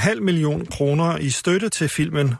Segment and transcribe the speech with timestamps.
[0.00, 2.34] Halv million kroner i støtte til filmen.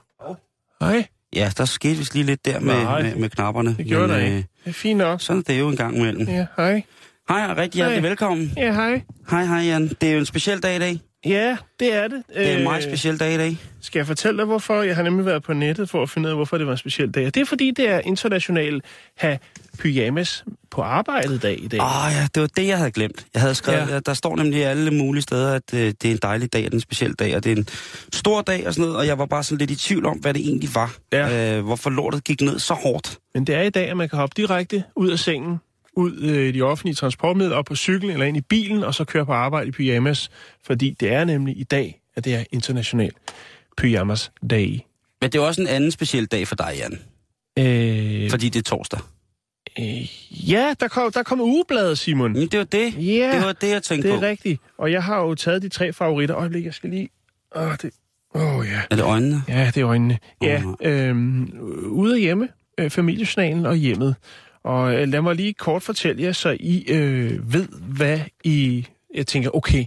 [0.80, 1.06] Hej.
[1.36, 3.02] Ja, der skete vist lige lidt der med, Nej.
[3.02, 3.74] med, med knapperne.
[3.76, 4.48] Det gjorde Men, der øh, ikke.
[4.64, 5.20] Det er fint nok.
[5.20, 6.28] Sådan er det jo en gang imellem.
[6.28, 6.82] Ja, hej.
[7.28, 8.08] Hej, og rigtig hjertelig Hej.
[8.08, 8.52] velkommen.
[8.56, 9.02] Ja, hej.
[9.30, 9.88] Hej, hej Jan.
[9.88, 11.00] Det er jo en speciel dag i dag.
[11.24, 12.22] Ja, det er det.
[12.34, 13.56] Det er en Øh, meget speciel dag i dag.
[13.80, 14.82] Skal jeg fortælle dig, hvorfor?
[14.82, 16.78] Jeg har nemlig været på nettet for at finde ud af, hvorfor det var en
[16.78, 17.24] speciel dag.
[17.24, 18.80] Det er fordi, det er international
[19.16, 19.38] have
[19.78, 21.80] pyjamas på arbejdet dag i dag.
[21.80, 23.26] Åh oh, ja, det var det, jeg havde glemt.
[23.34, 23.94] Jeg havde skrevet, Ja.
[23.94, 24.00] ja.
[24.00, 26.72] der står nemlig alle mulige steder, at øh, det er en dejlig dag, og det
[26.72, 27.66] er en speciel dag, og det er en
[28.12, 30.34] stor dag og sådan noget, og jeg var bare sådan lidt i tvivl om, hvad
[30.34, 30.94] det egentlig var.
[31.12, 31.56] Ja.
[31.58, 33.18] Øh, hvorfor lortet gik ned så hårdt.
[33.34, 35.56] Men det er i dag, at man kan hoppe direkte ud af sengen,
[35.96, 39.04] ud øh, i de offentlige transportmidler, op på cyklen eller ind i bilen, og så
[39.04, 40.30] køre på arbejde i pyjamas.
[40.66, 43.10] Fordi det er nemlig i dag, at det er international
[43.76, 44.78] pyjamas day.
[45.20, 46.98] Men det er også en anden speciel dag for dig, Jan.
[47.58, 49.00] Øh, Fordi det er torsdag.
[49.78, 52.32] øh, ja, der kom, der kom ugebladet, Simon.
[52.32, 52.94] Men det var det.
[52.98, 54.24] Ja, Det var det, jeg tænkte det er på.
[54.26, 54.60] rigtigt.
[54.78, 56.36] Og jeg har jo taget de tre favoritter.
[56.36, 57.08] Øjeblik, jeg skal lige...
[57.56, 57.90] Åh, det...
[58.34, 58.80] Åh, oh, ja.
[58.90, 59.42] Er det øjnene?
[59.48, 60.18] Ja, det er øjnene.
[60.42, 60.74] Ja, Åh.
[60.80, 61.52] øhm,
[61.86, 62.48] ude af hjemme,
[62.80, 64.14] øh, familiejournalen og hjemmet.
[64.64, 68.86] Og øh, lad mig lige kort fortælle jer, så I øh, ved, hvad I...
[69.14, 69.84] Jeg tænker, okay,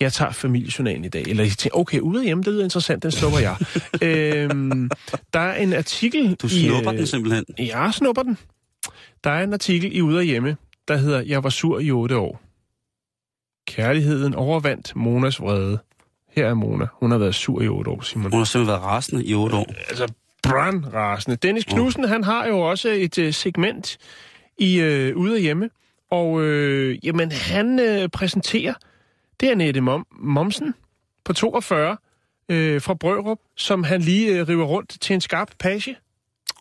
[0.00, 1.22] jeg tager familiejournalen i dag.
[1.22, 3.56] Eller I tænker, okay, ude af hjemme, det lyder interessant, den snupper jeg.
[4.08, 4.90] øhm,
[5.32, 6.34] der er en artikel...
[6.34, 7.44] Du i, snupper øh, den simpelthen.
[7.58, 8.38] Jeg snupper den.
[9.24, 10.56] Der er en artikel i Ude af Hjemme,
[10.88, 12.40] der hedder Jeg var sur i otte år.
[13.66, 15.78] Kærligheden overvandt Monas vrede.
[16.36, 16.86] Her er Mona.
[16.92, 18.30] Hun har været sur i otte år, Simon.
[18.30, 19.66] Hun har simpelthen været rasende i otte år.
[19.88, 20.08] Altså,
[20.42, 21.36] brandrasende.
[21.36, 23.98] Dennis Knudsen, han har jo også et uh, segment
[24.58, 25.70] i uh, Ude af Hjemme.
[26.10, 28.74] Og uh, jamen, han uh, præsenterer,
[29.40, 30.74] det er Nette Mom Momsen
[31.24, 31.96] på 42 uh,
[32.82, 35.96] fra Brørup, som han lige uh, river rundt til en skarp page.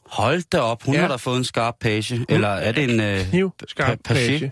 [0.05, 1.01] Hold da op, hun Ja.
[1.01, 2.25] har da fået en skarp page.
[2.29, 2.99] Eller er det en...
[2.99, 4.39] Øh, Kniv, skarp pa- page?
[4.39, 4.51] page.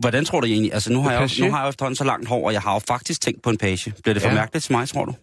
[0.00, 0.74] Hvordan tror du egentlig?
[0.74, 2.72] Altså, nu har, jeg, jo- nu har jeg efterhånden så langt hår, og jeg har
[2.72, 3.92] jo faktisk tænkt på en page.
[4.02, 4.34] Bliver det for ja.
[4.34, 5.14] mærkeligt til mig, tror du?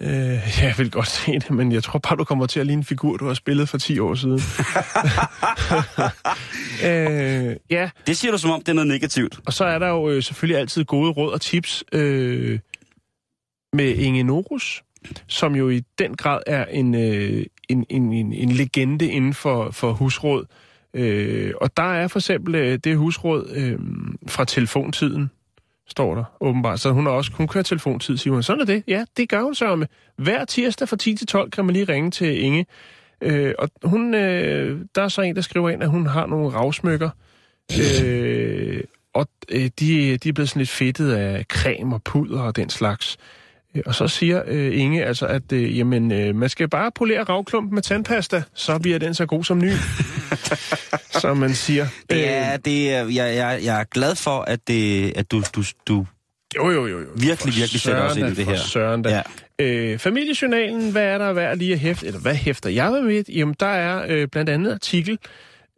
[0.00, 2.80] Øh, jeg vil godt se det, men jeg tror bare, du kommer til at ligne
[2.80, 4.40] en figur, du har spillet for 10 år siden.
[6.88, 9.40] øh, ja, Det siger du, som om det er noget negativt.
[9.46, 12.58] og så er der jo øh, selvfølgelig altid gode råd og tips øh,
[13.72, 14.82] med Inge Norus,
[15.26, 19.70] som jo i den grad er en, øh, en, en, en, en legende inden for,
[19.70, 20.44] for husråd.
[20.94, 23.78] Øh, og der er for eksempel øh, det husråd øh,
[24.26, 25.30] fra telefontiden,
[25.90, 26.80] står der åbenbart.
[26.80, 28.42] Så hun har også kun kørt telefontid, siger hun.
[28.42, 28.82] Sådan er det.
[28.88, 29.86] Ja, det gør hun så med.
[30.16, 32.66] Hver tirsdag fra 10 til 12 kan man lige ringe til Inge.
[33.20, 36.48] Øh, og hun, øh, der er så en, der skriver ind, at hun har nogle
[36.48, 37.10] ravsmykker.
[38.04, 38.80] Øh,
[39.14, 42.70] og øh, de, de er blevet sådan lidt fedtet af creme og puder og den
[42.70, 43.16] slags.
[43.76, 47.22] Øh, Og så siger øh, Inge altså, at øh, jamen, øh, man skal bare polere
[47.22, 49.70] ravklumpen med tandpasta, så bliver den så god som ny.
[51.22, 51.86] som man siger.
[52.10, 56.06] Ja, det er, jeg, jeg, jeg er glad for, at, det, at du, du, du
[56.56, 56.98] Jo, jo, jo.
[57.00, 57.06] jo.
[57.16, 58.56] virkelig, virkelig sætter os ind i det her.
[58.56, 59.10] Søren da.
[59.10, 59.22] Ja.
[59.64, 62.06] Øh, familiejournalen, hvad er der værd lige at hæfte?
[62.06, 63.24] Eller hvad hæfter jeg med?
[63.28, 65.18] Jamen, der er øh, blandt andet artikel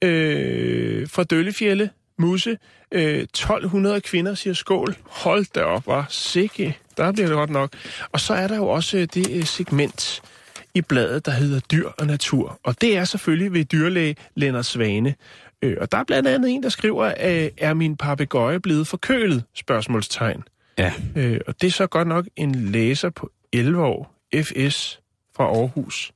[0.04, 1.88] øh, fra Døllefjælde,
[2.22, 2.59] Musse.
[2.93, 4.94] Øh, 1200 kvinder siger skål.
[5.05, 6.78] Hold da op, var sikke.
[6.97, 7.72] Der bliver det godt nok.
[8.12, 10.22] Og så er der jo også øh, det øh, segment
[10.75, 12.60] i bladet, der hedder Dyr og Natur.
[12.65, 15.15] Og det er selvfølgelig ved dyrlæge Lennart Svane.
[15.62, 19.44] Øh, og der er blandt andet en, der skriver, øh, er min papegøje blevet forkølet?
[19.54, 20.43] Spørgsmålstegn.
[20.78, 20.93] Ja.
[21.16, 25.00] Øh, og det er så godt nok en læser på 11 år, FS
[25.37, 26.12] fra Aarhus.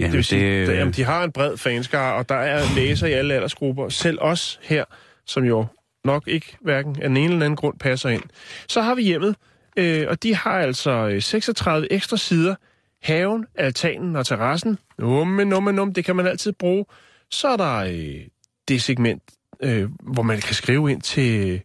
[0.00, 2.74] Ja, Det vil sige, det, det, jamen, de har en bred fanskare, og der er
[2.74, 3.88] læser i alle aldersgrupper.
[3.88, 4.84] Selv os her,
[5.26, 5.66] som jo
[6.04, 8.22] nok ikke hverken af den ene eller anden grund passer ind.
[8.68, 9.36] Så har vi hjemmet,
[9.76, 12.54] øh, og de har altså øh, 36 ekstra sider.
[13.02, 14.78] Haven, altanen og terrassen.
[14.98, 16.84] Numme, numme, numme, det kan man altid bruge.
[17.30, 18.26] Så er der øh,
[18.68, 19.22] det segment,
[19.62, 21.62] øh, hvor man kan skrive ind til,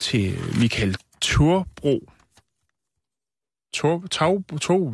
[0.00, 2.10] til Michael Turbro.
[3.72, 4.44] Tag, tog,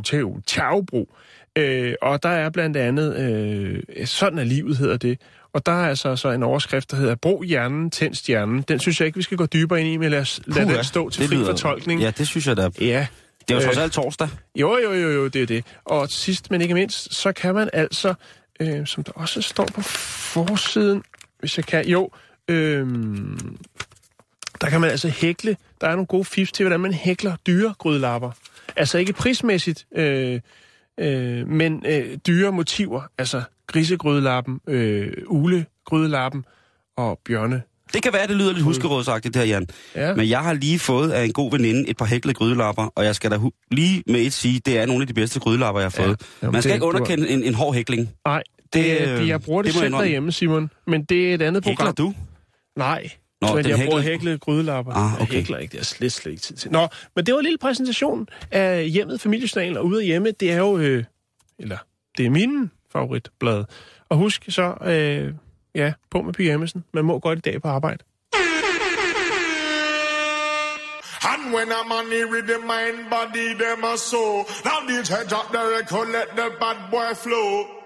[0.04, 1.14] tag, tagbro.
[1.58, 5.20] Øh, og der er blandt andet, øh, sådan er livet hedder det,
[5.52, 8.62] og der er altså så en overskrift, der hedder Brug hjernen, tænd stjernen.
[8.62, 10.76] Den synes jeg ikke, vi skal gå dybere ind i, men lad, os, lad Puha,
[10.76, 12.00] den stå til fri lyder- fortolkning.
[12.00, 12.68] Ja, det synes jeg da.
[12.80, 13.06] ja.
[13.48, 14.28] Det er jo trods Øh, alt torsdag.
[14.56, 15.64] Jo, jo, jo, jo, det er det.
[15.84, 18.14] Og sidst, men ikke mindst, så kan man altså
[18.60, 21.02] øh, som der også står på forsiden,
[21.40, 21.88] hvis jeg kan.
[21.88, 22.10] Jo,
[22.48, 22.86] øh,
[24.60, 25.56] der kan man altså hækle.
[25.80, 28.30] Der er nogle gode fifs til, hvordan man hækler dyre grydelapper.
[28.76, 30.40] Altså ikke prismæssigt, øh,
[31.00, 33.02] øh, men øh, dyre motiver.
[33.18, 36.40] Altså grisegrydelapper, øh, ulegrydelapper
[36.96, 37.62] og bjørne
[37.94, 39.66] Det kan være, det lyder lidt huskerådsagtigt her, Jan.
[39.94, 40.14] Ja.
[40.14, 43.14] Men jeg har lige fået af en god veninde et par hæklede grydelapper, og jeg
[43.14, 43.38] skal da
[43.70, 46.08] lige med et sige, det er nogle af de bedste grydelapper, jeg har Ja.
[46.08, 46.20] fået.
[46.42, 48.10] Jamen, Man skal det- ikke du underkende en, en hård hækling.
[48.26, 48.42] Nej,
[48.72, 50.70] det, Det, øh, jeg bruger det, det selv derhjemme, Simon.
[50.86, 51.94] Men det er et andet Hækler program.
[51.94, 52.14] du?
[52.76, 53.10] Nej,
[53.48, 54.92] Nå, men den jeg bruger hæklede- hæklede grydelapper.
[54.92, 55.20] Ah, okay.
[55.20, 56.72] Jeg hækler ikke, det er slet, slet ikke tid til.
[56.72, 60.52] Nå, men det var en lille præsentation af hjemmet, familiejournalen, og ude af hjemme, det
[60.52, 61.04] er jo, øh,
[61.58, 61.78] eller
[62.18, 63.64] det er min favoritblad.
[64.08, 65.32] Og husk så, øh,
[65.74, 66.84] ja, på med pyjamasen.
[66.94, 68.04] Man må godt i dag på arbejde.
[71.32, 74.38] And when a man with the mind, body, them a soul.
[74.68, 77.81] Now DJ drop the record, let the bad boy flow.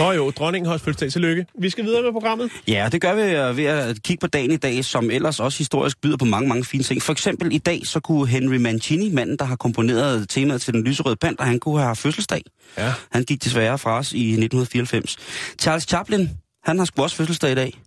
[0.00, 1.12] Nå jo, dronningen har også fødselsdag.
[1.12, 1.46] Tillykke.
[1.58, 2.50] Vi skal videre med programmet.
[2.68, 5.58] Ja, det gør vi øh, ved at kigge på dagen i dag, som ellers også
[5.58, 7.02] historisk byder på mange, mange fine ting.
[7.02, 10.84] For eksempel i dag, så kunne Henry Mancini, manden, der har komponeret temaet til den
[10.84, 12.42] lyserøde panter, han kunne have haft fødselsdag.
[12.78, 12.92] Ja.
[13.12, 15.16] Han gik desværre fra os i 1994.
[15.60, 16.30] Charles Chaplin,
[16.64, 17.80] han har sgu også fødselsdag i dag.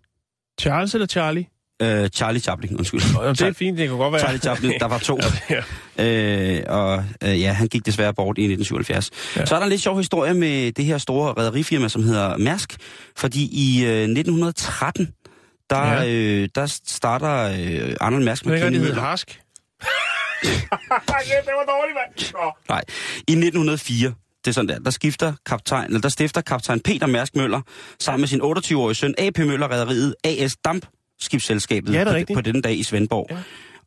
[0.61, 1.45] Charles eller Charlie?
[1.83, 3.01] Uh, Charlie Chaplin, undskyld.
[3.35, 4.19] Det er fint, det kan godt være.
[4.21, 5.19] Charlie Chaplin, der var to.
[5.97, 6.05] ja.
[6.05, 9.11] Øh, og øh, ja, han gik desværre bort i 1977.
[9.37, 9.45] Ja.
[9.45, 12.77] Så er der en lidt sjov historie med det her store rædderifirma, som hedder Mærsk.
[13.17, 15.07] Fordi i øh, 1913,
[15.69, 16.09] der, Ja.
[16.09, 19.01] øh, der starter øh, Arnold Mærsk med hedde Møller.
[19.01, 19.27] Harsk.
[20.41, 22.33] det var dårligt, mand.
[22.33, 22.51] Nå.
[22.69, 22.81] Nej,
[23.17, 24.13] i 1904,
[24.45, 27.61] det er sådan der, der skifter kaptajn, eller der stifter kaptajn Peter Mærsk Møller
[27.99, 30.55] sammen med sin 28-årige søn AP Møller Rædderiet AS
[31.19, 32.37] Dampskibsselskabet Ja, det er på, rigtigt.
[32.37, 33.27] på denne dag i Svendborg.
[33.31, 33.37] Ja.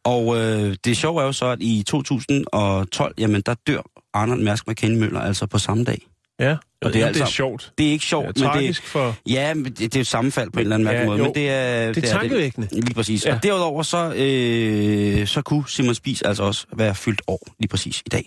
[0.04, 3.80] Og øh, det sjove er jo så, at i 2012, jamen der dør
[4.14, 6.06] Arnold Mærsk McKinney Møller altså på samme dag.
[6.40, 7.72] Ja, Og det det er er, altså- det er sjovt.
[7.78, 9.14] Det er ikke Det sjovt, er men det, tragisk for...
[9.28, 11.18] ja, men det, det er jo sammenfald på en eller anden mærkelig Ja, måde.
[11.18, 11.24] jo.
[11.24, 12.68] Men det er, Det er tankevækkende.
[12.72, 13.26] Lige præcis.
[13.26, 13.34] Ja.
[13.34, 18.00] Og derudover så, øh, så kunne Simon Spies altså også være fyldt år lige præcis
[18.06, 18.24] i dag.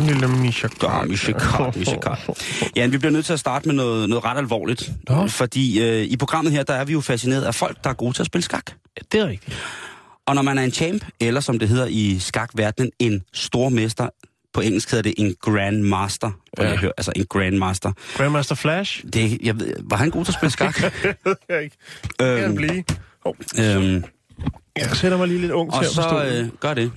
[0.00, 2.18] Lille Misha Ja, Misha Kart, Misha Kart.
[2.76, 4.90] Ja, vi bliver nødt til at starte med noget, noget ret alvorligt.
[5.08, 5.26] Nå.
[5.26, 8.12] Fordi øh, i programmet her, der er vi jo fascineret af folk, der er gode
[8.12, 8.70] til at spille skak.
[8.70, 9.56] Ja, det er rigtigt.
[10.26, 14.08] Og når man er en champ, eller som det hedder i skakverdenen, en stormester,
[14.54, 16.30] på engelsk hedder det en grandmaster.
[16.58, 16.68] Ja.
[16.68, 17.92] Jeg hører, altså en grandmaster.
[18.16, 19.04] Grandmaster Flash?
[19.12, 20.82] Det, jeg ved, var han god til at spille skak?
[21.48, 21.76] Jeg ikke.
[22.02, 22.84] Det kan han øhm, blive.
[23.24, 24.04] Oh, øhm,
[24.78, 26.02] jeg sætter mig lige lidt ung til og at forstå.
[26.10, 26.92] så øh, gør det.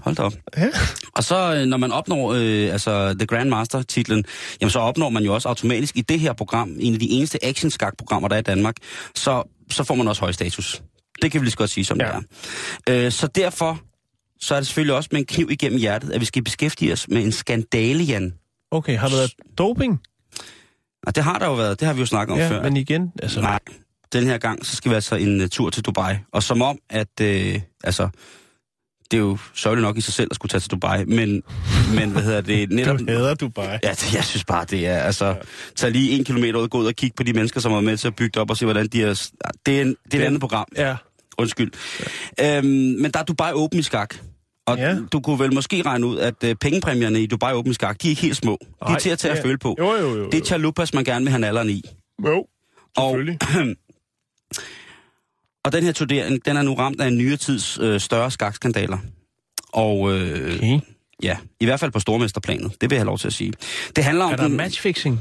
[0.00, 0.32] Hold da op.
[0.56, 0.68] Ja.
[1.16, 4.24] Og så øh, når man opnår øh, altså The Grandmaster titlen,
[4.60, 7.44] jamen så opnår man jo også automatisk i det her program, en af de eneste
[7.44, 8.76] action skak programmer der er i Danmark,
[9.14, 10.82] så, så får man også høj status.
[11.22, 12.06] Det kan vi lige så godt sige, som Ja.
[12.06, 13.04] det er.
[13.06, 13.80] Øh, så derfor
[14.40, 17.08] så er det selvfølgelig også med en kniv igennem hjertet, at vi skal beskæftige os
[17.08, 18.32] med en skandale, Jan.
[18.70, 20.00] Okay, har der været doping?
[21.06, 22.62] Og det har der jo været, det har vi jo snakket om Ja, før.
[22.62, 23.40] men igen, altså...
[23.40, 23.58] Nej,
[24.12, 26.14] den her gang, så skal vi altså en uh, tur til Dubai.
[26.32, 28.08] Og som om, at, øh, altså,
[29.10, 31.42] det er jo sørgeligt nok i sig selv at skulle tage til Dubai, men,
[31.94, 32.98] men hvad hedder det, netop...
[32.98, 33.66] Du hader Dubai.
[33.82, 35.36] Ja, det, jeg synes bare, det er, altså,
[35.76, 37.96] tag lige en kilometer ud, gå ud og kigge på de mennesker, som er med
[37.96, 39.30] til at bygge det op, og se, hvordan de er...
[39.66, 40.66] Det er, en, det er et andet program.
[40.76, 40.96] Ja.
[41.38, 41.72] Undskyld.
[42.38, 42.58] Ja.
[42.58, 42.66] Øhm,
[43.00, 44.14] men der er Dubai Open i skak.
[44.66, 44.88] Og Ja.
[44.90, 44.98] ja.
[45.12, 48.08] du kunne vel måske regne ud, at øh, pengepræmierne i Dubai Open i skak, de
[48.08, 48.58] er ikke helt små.
[48.60, 49.76] De er Nej, til at tage det at føle på.
[49.78, 50.16] Jo, jo, jo.
[50.16, 50.28] jo.
[50.30, 51.82] Det er chalupas, man gerne vil have nalleren i.
[52.26, 52.46] Jo,
[52.96, 53.38] Og, selvfølgelig.
[53.42, 53.66] og
[55.70, 58.98] den her turnering, den er nu ramt af en nyere tids øh, større skakskandaler.
[59.72, 60.80] Og øh, Okay.
[61.22, 62.80] ja, i hvert fald på stormesterplanet.
[62.80, 63.52] Det vil jeg have lov til at sige.
[63.96, 65.20] Det handler om Er der den, matchfixing?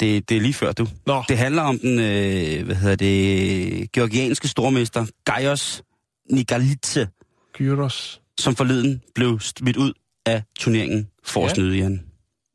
[0.00, 0.86] det, det er lige før, du.
[1.06, 5.82] Nå, Det handler om den, øh, hvad hedder det, georgianske stormester Gaios
[6.30, 7.08] Nigalitse,
[7.52, 8.20] Gyros.
[8.38, 9.92] som forleden blev smidt ud
[10.26, 11.54] af turneringen for at Ja.
[11.54, 12.02] snyde Jan.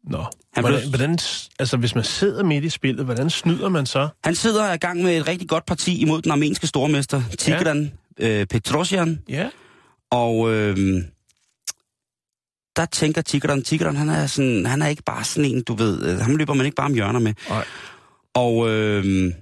[0.10, 0.25] Nå.
[0.53, 1.17] Han hvordan, blev- hvordan,
[1.60, 4.07] altså, hvis man sidder midt i spillet, hvordan snyder man så?
[4.24, 8.39] Han sidder i gang med et rigtig godt parti imod den armenske stormester Tigran ja.
[8.39, 9.50] øh, Petrosyan, Ja.
[10.12, 11.03] og øh,
[12.75, 16.05] der tænker Tigran, Tigran han er, sådan, han er ikke bare sådan en, du ved,
[16.10, 17.33] øh, ham løber man ikke bare om hjørner med.
[17.50, 17.65] Nej.
[18.33, 19.33] Og øh,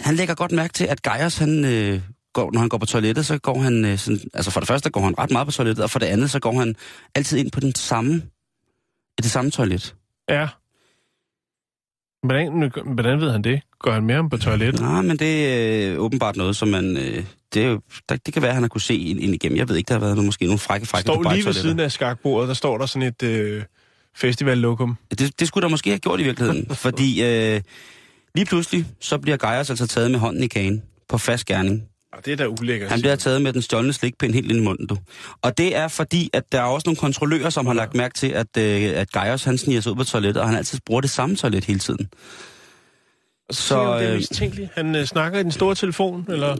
[0.00, 2.00] han lægger godt mærke til, at Geiers, han, øh,
[2.34, 4.90] går, når han går på toilettet, så går han, øh, sådan, altså for det første
[4.90, 6.76] går han ret meget på toilettet, og for det andet, så går han
[7.14, 8.22] altid ind på den samme,
[9.18, 9.94] i det samme toilet.
[10.28, 10.48] Ja.
[12.22, 13.60] Hvordan, hvordan ved han det?
[13.78, 14.80] Går han mere om på toilettet?
[14.80, 18.34] Nej, men det er øh, åbenbart noget, som man, øh, det, er jo, der, det
[18.34, 19.58] kan være, at han har kunne se ind, igennem.
[19.58, 21.80] Jeg ved ikke, der har været noget, måske nogle frække, frække Står lige ved siden
[21.80, 23.62] af skakbordet, der står der sådan et øh,
[24.14, 24.96] festivallokum.
[25.10, 27.60] Det, det skulle der måske have gjort i virkeligheden, fordi øh,
[28.34, 31.82] lige pludselig, så bliver Geiers altså taget med hånden i kagen på fast gerning.
[32.16, 32.90] Og det er da ulækkert.
[32.90, 34.96] Han bliver taget med den stjålne slikpind helt ind i munden, du.
[35.42, 38.28] Og det er fordi, at der er også nogle kontrollører, som har lagt mærke til,
[38.28, 41.10] at, øh, at Geiers, han sniger sig ud på toilettet, og han altid bruger det
[41.10, 42.08] samme toilet hele tiden.
[43.50, 44.70] så, så, det er øh, mistænkeligt.
[44.74, 46.56] Han øh, snakker i den store telefon, eller?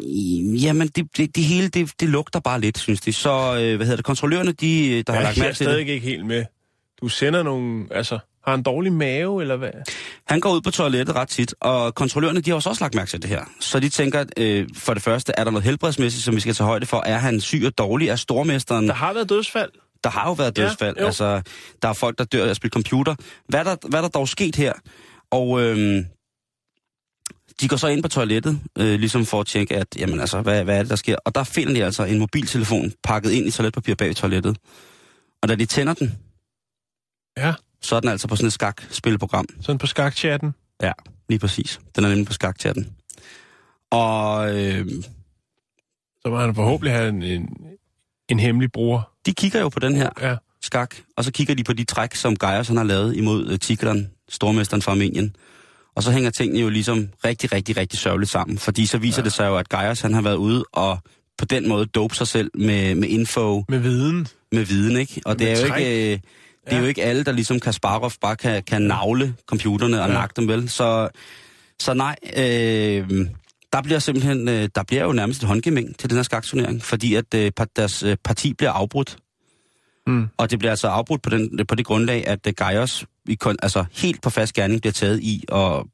[0.63, 3.13] Jamen, det, det, det hele, det, det lugter bare lidt, synes de.
[3.13, 5.57] Så, øh, hvad hedder det, kontrollørerne, de, øh, der har Ja, lagt jeg er mærke
[5.57, 5.73] til det.
[5.73, 6.45] stadig ikke helt med.
[7.01, 7.87] Du sender nogle...
[7.91, 9.71] Altså, har han dårlig mave, eller hvad?
[10.27, 13.23] Han går ud på toilettet ret tit, og kontrollørerne de har også, lagt mærke til
[13.23, 13.45] det her.
[13.61, 16.67] Så de tænker, øh, for det første, er der noget helbredsmæssigt, som vi skal tage
[16.67, 17.03] højde for?
[17.07, 18.09] Er han syg og dårlig?
[18.09, 18.89] Er stormesteren...
[18.89, 19.71] Der har været dødsfald.
[20.05, 20.97] Der har jo været Ja, dødsfald.
[21.01, 21.07] jo.
[21.07, 21.43] altså,
[21.83, 23.15] der er folk, der dør af at spille computer.
[23.49, 24.73] Hvad er der, hvad er der dog sket her?
[25.31, 26.05] Og øhm,
[27.61, 30.65] de går så ind på toilettet, øh, ligesom for at tjekke, at, jamen, altså, hvad,
[30.65, 31.17] hvad er det, der sker?
[31.25, 34.57] Og der finder de altså en mobiltelefon pakket ind i toiletpapir bag toilettet.
[35.43, 36.19] Og da de tænder den,
[37.39, 37.55] Ja,
[37.87, 39.47] så den altså på sådan et skakspilprogram.
[39.61, 40.55] sådan på skakchatten.
[40.83, 40.93] Ja,
[41.29, 41.81] lige præcis.
[41.97, 42.89] Den er nemlig på skakchatten.
[43.91, 44.87] Og øh,
[46.23, 47.49] Så må han forhåbentlig have en, en,
[48.29, 49.11] en hemmelig bror.
[49.27, 50.37] de kigger jo på den her Ja.
[50.63, 53.57] skak, og så kigger de på de træk, som Geiers han har lavet imod uh,
[53.59, 55.37] Tigran, stormesteren fra Armenien.
[55.95, 58.59] Og så hænger tingene jo ligesom rigtig, rigtig, rigtig sørgeligt sammen.
[58.59, 59.25] Fordi så viser ja.
[59.25, 60.99] det sig jo, at Geiers han har været ude og
[61.39, 64.29] på den måde dope sig selv med, med info, Med viden.
[64.53, 65.21] med viden, ikke?
[65.25, 65.81] Og det Med er jo træk.
[65.81, 66.19] ikke, øh,
[66.67, 66.83] det er Ja.
[66.83, 70.15] jo ikke alle, der ligesom Kasparov bare kan, kan navle computerne og Ja.
[70.15, 70.69] nakke dem, vel?
[70.69, 71.09] Så,
[71.81, 73.27] så nej, øh,
[73.73, 77.15] der bliver simpelthen, øh, der bliver jo nærmest et håndgemæng til den her skakturnering, fordi
[77.15, 79.17] at øh, deres øh, parti bliver afbrudt.
[80.07, 80.29] Mm.
[80.37, 83.85] Og det bliver altså afbrudt på, den, på det grundlag, at øh, Geiers i altså
[83.93, 85.87] helt på fast gerning bliver taget i og,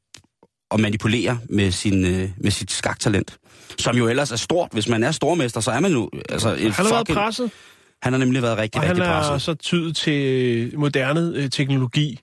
[0.69, 3.37] og manipulere med, sin, øh, med sit skaktalent.
[3.79, 4.69] Som jo ellers er stort.
[4.71, 6.09] Hvis man er stormester, så er man jo...
[6.29, 7.51] Altså, har været fucking- presset,
[8.03, 9.41] han har nemlig været rigtig, og han rigtig er presset.
[9.41, 10.23] så tydet til
[10.73, 12.19] øh, moderne øh, teknologi.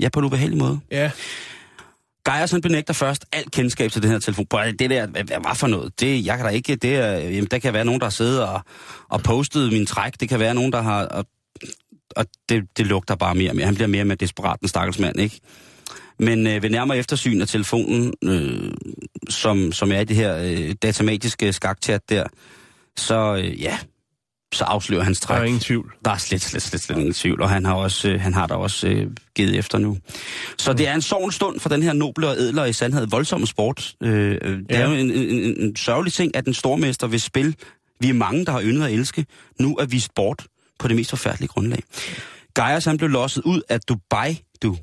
[0.00, 0.80] Ja, på en ubehagelig måde.
[0.90, 1.10] Ja,
[2.24, 4.46] Geiers han benægter først alt kendskab til den her telefon.
[4.46, 6.00] Prøv, det der, hvad, hvad var for noget?
[6.00, 8.42] Det, jeg kan da ikke, det er, jamen, der kan være nogen, der har siddet
[8.42, 8.60] og,
[9.08, 10.20] og postet min træk.
[10.20, 11.06] Det kan være nogen, der har...
[11.06, 11.24] Og,
[12.16, 13.66] og det, det lugter bare mere og mere.
[13.66, 15.40] Han bliver mere og mere desperat, den stakkels mand, ikke?
[16.18, 18.72] Men øh, ved nærmere eftersyn af telefonen, øh,
[19.28, 22.24] som, som er i det her øh, datamatiske skakchat der,
[22.96, 23.78] så øh, ja,
[24.54, 25.38] så afslører hans der træk.
[25.40, 25.92] er ingen tvivl.
[26.04, 28.46] Der er slet, slet, slet, slet ingen tvivl, og han har, også, øh, han har
[28.46, 29.98] da også øh, givet efter nu.
[30.58, 33.46] Så det er en sovn stund for den her noble og ædler i sandhed voldsomme
[33.46, 33.94] sport.
[34.02, 34.80] Øh, øh, det Ja.
[34.80, 37.54] er jo en, en, en, en sørgelig ting, at den stormester vil spille.
[38.00, 39.26] Vi er mange, der har yndet at elske.
[39.60, 40.46] Nu er vist bort
[40.78, 41.82] på det mest forfærdelige grundlag.
[42.54, 44.76] Geiers han blev losset ud af Dubai, du.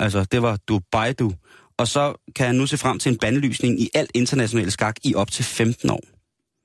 [0.00, 1.32] Altså, det var Dubai, du.
[1.78, 5.14] Og så kan han nu se frem til en bandlysning i alt international skak i
[5.14, 6.00] op til 15 år.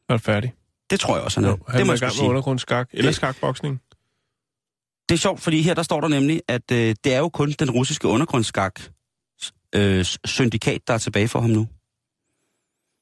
[0.09, 0.53] Er færdig?
[0.89, 1.49] Det tror jeg også, han er.
[1.49, 2.89] Jo, han det må er i gang med undergrundsskak.
[2.93, 3.81] Eller Det- skakboksning.
[5.09, 7.51] Det er sjovt, fordi her der står der nemlig, at øh, det er jo kun
[7.59, 8.81] den russiske undergrundsskak
[9.75, 11.67] øh, syndikat, der er tilbage for ham nu.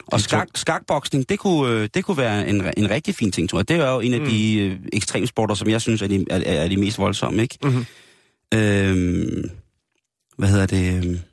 [0.07, 3.59] Og skak, skakboksning, det kunne, øh, det kunne være en, en rigtig fin ting, tror
[3.59, 3.67] jeg.
[3.69, 4.25] Det er jo en af Mm.
[4.25, 7.57] de øh, ekstremsporter, som jeg synes er de, er, er de mest voldsomme, ikke?
[7.63, 7.85] Mhm.
[8.53, 9.49] Øhm,
[10.37, 11.23] hvad hedder det?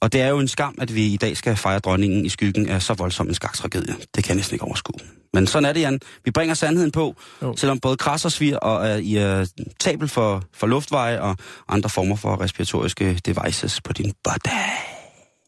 [0.00, 2.68] Og det er jo en skam, at vi i dag skal fejre dronningen i skyggen
[2.68, 3.94] af så voldsom en skaktragedie.
[4.14, 5.00] Det kan jeg næsten ikke overskue.
[5.32, 6.00] Men sådan er det, Jan.
[6.24, 7.56] Vi bringer sandheden på, Jo.
[7.56, 9.46] selvom både kras og svir og er i er
[9.80, 11.36] tabel for, for luftveje og
[11.68, 14.52] andre former for respiratoriske devices på din body.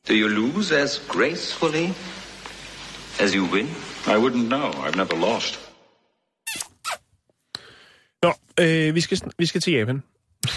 [0.08, 1.88] Do you lose as gracefully
[3.20, 3.66] as you win?
[4.06, 4.70] I wouldn't know.
[4.70, 5.60] I've never lost.
[8.22, 10.02] Nå, øh, vi, skal, vi skal til Japan.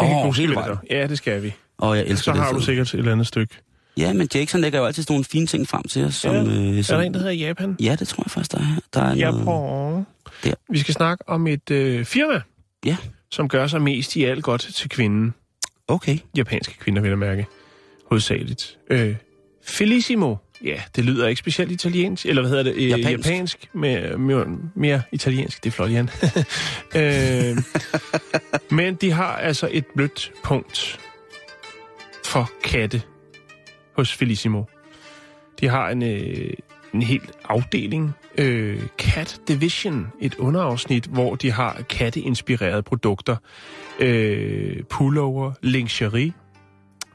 [0.01, 0.77] Åh, God hele vejen.
[0.89, 1.53] Ja, det skal vi.
[1.77, 2.41] Og jeg elsker Så det.
[2.41, 3.55] har du sikkert et eller andet stykke.
[3.97, 6.15] Ja, men Jackson lægger jo altid sådan nogle fine ting frem til os.
[6.15, 6.41] Som, Ja.
[6.43, 7.75] øh, Er som, der en, der hedder Japan?
[7.81, 8.79] Ja, det tror jeg faktisk, der er.
[8.93, 9.19] Der er noget...
[9.19, 10.05] Japan.
[10.43, 10.53] Der.
[10.69, 12.41] Vi skal snakke om et øh, firma,
[12.85, 12.97] Ja,
[13.31, 15.33] som gør sig mest i alt godt til kvinden.
[15.87, 16.17] okay.
[16.37, 17.45] Japanske kvinder, vil jeg mærke.
[18.09, 18.77] Hovedsageligt.
[18.89, 19.15] Øh,
[19.65, 20.35] Felissimo.
[20.63, 22.25] Ja, det lyder ikke specielt italiensk.
[22.25, 22.73] Eller hvad hedder det?
[22.75, 23.27] Øh, Japansk.
[23.29, 23.69] Japansk.
[23.73, 24.45] Mere, mere,
[24.75, 25.63] mere italiensk.
[25.63, 26.09] Det er flot, Jan.
[26.95, 27.57] øh,
[28.77, 30.99] men de har altså et blødt punkt
[32.25, 33.01] for katte
[33.95, 34.63] hos Felissimo.
[35.59, 36.53] De har en, øh,
[36.93, 43.35] en helt afdeling, øh, Cat Division, et underafsnit, hvor de har katteinspirerede produkter.
[43.99, 46.33] Øh, pullover, lingerie.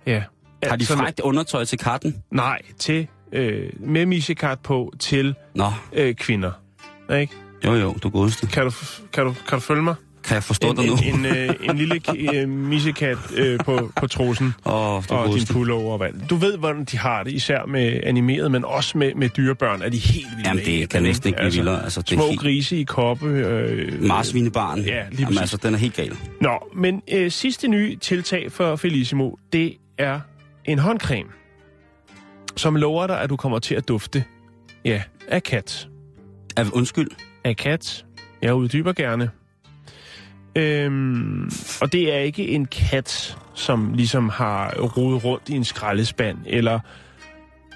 [0.06, 0.22] Ja.
[0.64, 2.22] Har de frækt undertøj til katten?
[2.30, 6.52] Nej, til øh, med misekat på til Nå, øh, kvinder.
[7.14, 7.32] Ikke?
[7.64, 8.46] jo jo, du godeste.
[8.46, 8.72] Kan du,
[9.12, 9.94] kan du, kan du følge mig?
[10.28, 10.96] Kan jeg forstå En, dig nu?
[11.04, 12.00] en, en, øh, en lille
[12.34, 14.54] øh, misekat øh, på, på trussen.
[14.64, 16.30] Oh, og din pullover og.
[16.30, 19.88] Du ved, hvordan de har det, især med animeret, men også med, med dyrebørn, er
[19.88, 21.84] de helt vilde Jamen, det kan næsten ikke blive vildere.
[21.84, 23.26] Altså, det er små helt- grise i koppe.
[23.26, 24.80] Øh, Marsvinebarn.
[24.80, 26.16] Ja, lige Jamen, altså, den er helt gal.
[26.40, 30.20] Nå, men øh, sidste nye tiltag for Felissimo, det er
[30.64, 31.28] en håndcreme,
[32.56, 34.24] som lover dig, at du kommer til at dufte,
[34.84, 35.88] ja, af kat.
[36.56, 37.08] Er, undskyld.
[37.44, 38.04] Af kat.
[38.42, 39.30] Jeg uddyber gerne.
[40.58, 41.50] Øhm,
[41.80, 46.80] og det er ikke en kat, som ligesom har rodet rundt i en skraldespand, eller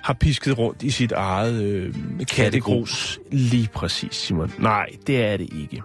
[0.02, 1.94] har pisket rundt i sit eget øh,
[2.30, 3.18] kattegrus.
[3.32, 4.52] Lige præcis, Simon.
[4.58, 5.82] Nej, det er det ikke.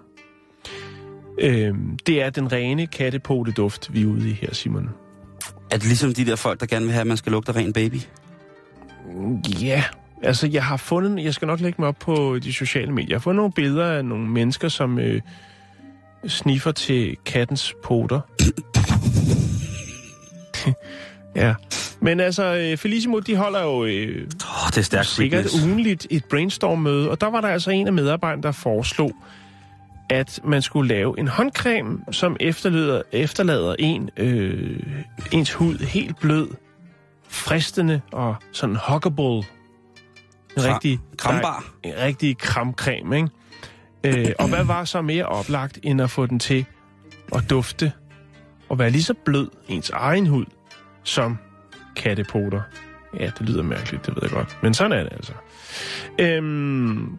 [1.39, 4.89] Øhm, det er den rene kattepote-duft, vi er ude i her, Simon.
[5.71, 7.73] Er det ligesom de der folk, der gerne vil have, at man skal lugte ren
[7.73, 7.97] baby?
[9.61, 9.83] Ja,
[10.23, 13.15] altså jeg har fundet, jeg skal nok lægge mig op på de sociale medier, jeg
[13.15, 15.21] har fundet nogle billeder af nogle mennesker, som øh,
[16.27, 18.19] sniffer til kattens poter.
[21.35, 21.53] ja,
[21.99, 24.27] men altså øh, Felicimo, de holder jo øh,
[24.69, 25.65] det er stærkt sikkert fitness.
[25.65, 29.11] ugenligt et brainstorm-møde, og der var der altså en af medarbejderne, der foreslog,
[30.09, 34.79] at man skulle lave en håndcreme, som efterlader, efterlader en, øh,
[35.31, 36.47] ens hud helt blød,
[37.27, 39.43] fristende og sådan huggable.
[40.57, 41.65] En rigtig, krambar.
[41.83, 43.29] En rigtig kramcreme, ikke?
[44.03, 46.65] Øh, og hvad var så mere oplagt, end at få den til
[47.35, 47.91] at dufte
[48.69, 50.45] og være lige så blød ens egen hud
[51.03, 51.37] som
[51.95, 52.61] kattepoter.
[53.19, 54.57] Ja, det lyder mærkeligt, det ved jeg godt.
[54.63, 55.33] Men sådan er det altså.
[56.19, 57.17] Øhm,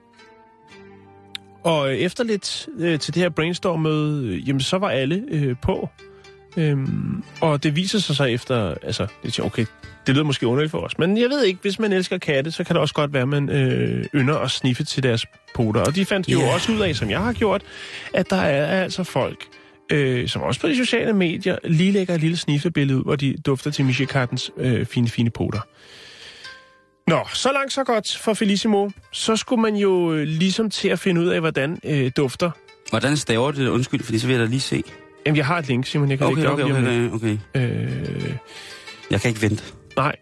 [1.65, 5.89] og efter lidt øh, til det her brainstorm-møde, øh, jamen så var alle øh, på.
[6.57, 9.67] Øhm, og det viser sig så efter, altså, det siger, okay,
[10.09, 12.65] det lyder måske underligt for os, men jeg ved ikke, hvis man elsker katte, så
[12.65, 15.81] kan det også godt være, at man øh, ynder at sniffe til deres poter.
[15.81, 16.55] Og de fandt jo Ja.
[16.55, 17.63] også ud af, som jeg har gjort,
[18.15, 19.45] at der er altså folk,
[19.93, 23.35] øh, som også på de sociale medier, lige lægger et lille sniffebillede ud, hvor de
[23.47, 25.61] dufter til Michikattens øh, fine, fine poter.
[27.07, 28.89] Nå, så langt så godt for Felicimo.
[29.13, 32.51] Så skulle man jo øh, ligesom til at finde ud af, hvordan øh, dufter.
[32.91, 33.69] Hvordan staver det?
[33.69, 34.83] Undskyld, fordi så vil jeg da lige se.
[35.27, 37.13] Jamen, jeg har et link, Simon, jeg kan Okay, lægge okay, op okay, lidt.
[37.15, 37.39] okay.
[37.55, 38.33] Øh,
[39.11, 39.65] Jeg kan ikke vente.
[39.99, 40.17] Nej,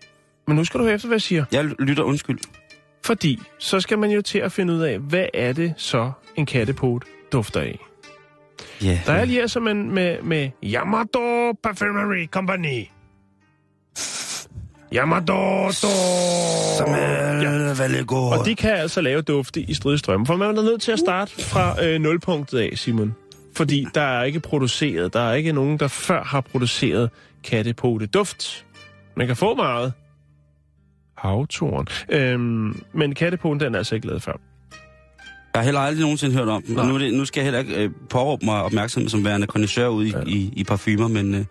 [0.47, 1.45] men nu skal du høre efter, hvad jeg siger.
[1.53, 2.39] Jeg lytter undskyld.
[3.05, 6.47] Fordi så skal man jo til at finde ud af, hvad er det så en
[6.47, 7.79] kattepot dufter af.
[8.83, 9.01] Ja.
[9.07, 12.85] Der er lige altså med, med, med Yamato Perfumery Company.
[14.95, 15.71] Yamato
[16.79, 18.39] Som er ja.
[18.39, 20.27] Og de kan altså lave dufte i stridstrømme.
[20.27, 23.15] For man er nødt til at starte fra øh, nulpunktet af, Simon.
[23.57, 27.11] Fordi der er ikke produceret, der er ikke nogen, der før har produceret
[27.45, 28.66] kattepote duft.
[29.17, 29.93] Man kan få meget.
[31.19, 31.87] Havtoren.
[32.09, 34.33] Øhm, men kattepoten, den er altså ikke lavet før.
[35.55, 36.79] Jeg har heller aldrig nogensinde hørt om den.
[36.79, 39.89] Og nu, det, nu skal jeg heller ikke øh, påråbe mig opmærksomhed som værende kondisør
[39.89, 40.21] ude i, ja.
[40.27, 41.45] i, i parfumer, men øh,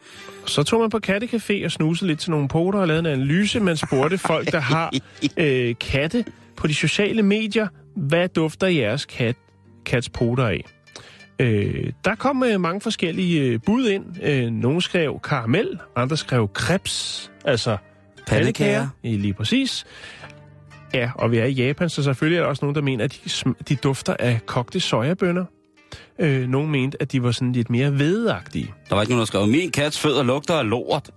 [0.46, 3.60] Så tog man på Kattecafé og snusede lidt til nogle poter og lavede en analyse.
[3.60, 4.94] Man spurgte folk, der har
[5.38, 6.26] øh, katte
[6.58, 9.36] på de sociale medier, hvad dufter jeres kat,
[9.86, 10.66] kats poter af?
[11.40, 14.06] Øh, der kom øh, mange forskellige øh, bud ind.
[14.24, 17.78] Øh, nogle skrev karamel, andre skrev krebs, altså
[18.28, 18.88] Pandekager.
[19.04, 19.86] Ja, lige præcis.
[20.94, 23.20] Ja, og vi er i Japan, så selvfølgelig er der også nogen, der mener, at
[23.46, 25.46] de, de dufter af kogte sojabønner.
[26.20, 28.74] Øh, nogle mente, at de var sådan lidt mere hvedeagtige.
[28.90, 31.10] der var ikke nogen, der skrev, min kats fødder lugter af lort.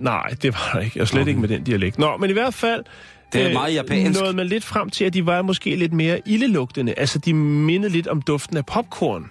[0.00, 1.28] Nej, det var der ikke, og slet okay.
[1.28, 1.98] ikke med den dialekt.
[1.98, 2.84] Nå, men i hvert fald...
[3.32, 4.20] Det er meget japansk.
[4.20, 6.94] Nåede man lidt frem til, at de var måske lidt mere ildelugtende.
[6.96, 9.30] Altså, de mindede lidt om duften af popcorn.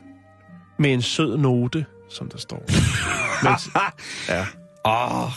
[0.79, 2.63] Med en sød note, som der står.
[3.49, 3.69] Mens,
[4.29, 4.45] ja.
[4.85, 5.31] Åh, oh,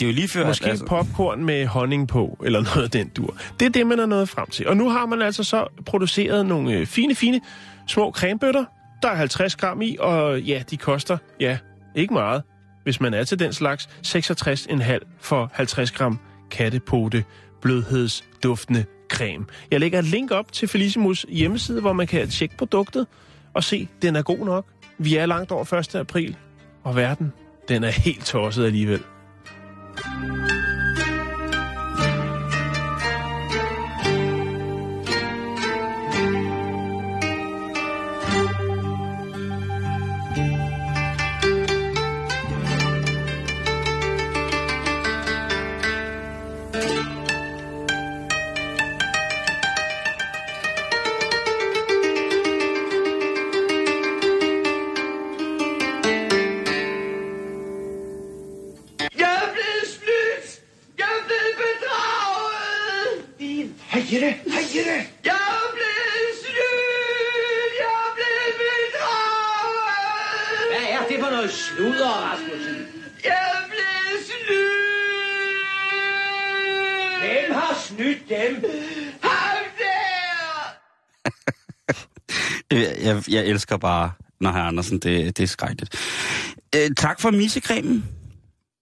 [0.00, 0.46] det er jo lige før...
[0.46, 3.36] Måske altså, popcorn med honning på, eller noget af den dur.
[3.60, 4.68] Det er det, man er nået frem til.
[4.68, 7.40] Og nu har man altså så produceret nogle øh, fine, fine
[7.86, 8.64] små cremebøtter.
[9.02, 11.58] Der er 50 gram i, og ja, de koster, ja,
[11.94, 12.42] ikke meget,
[12.82, 16.18] hvis man er til den slags, 66,5 for 50 gram
[16.50, 17.24] kattepote
[17.62, 19.46] blødhedsduftende creme.
[19.70, 23.06] Jeg lægger et link op til Felicimus hjemmeside, hvor man kan tjekke produktet
[23.54, 24.66] og se, den er god nok.
[24.98, 25.94] Vi er langt over 1.
[25.94, 26.36] april,
[26.84, 27.32] og verden,
[27.68, 29.02] den er helt tosset alligevel.
[30.02, 30.59] 啊。
[83.02, 85.96] Jeg, jeg, jeg elsker bare, når herr Andersen, det, det er skrækkeligt.
[86.76, 88.04] Øh, tak for missekremen.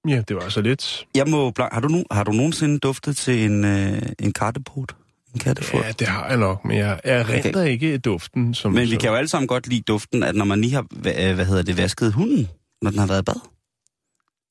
[0.09, 1.07] Ja, det var så lidt.
[1.15, 4.97] Jeg må, har, du nu, har du nogensinde duftet til en, øh, en kattepot?
[5.35, 5.81] En kattefod.
[5.81, 8.55] Ja, det har jeg nok, men jeg erindrer ikke duften.
[8.55, 10.73] Som Men vi som- kan jo alle sammen godt lide duften, at når man lige
[10.75, 12.49] har, hva- øh, hvad hedder det, vasket hunden,
[12.83, 13.41] når den har været i bad.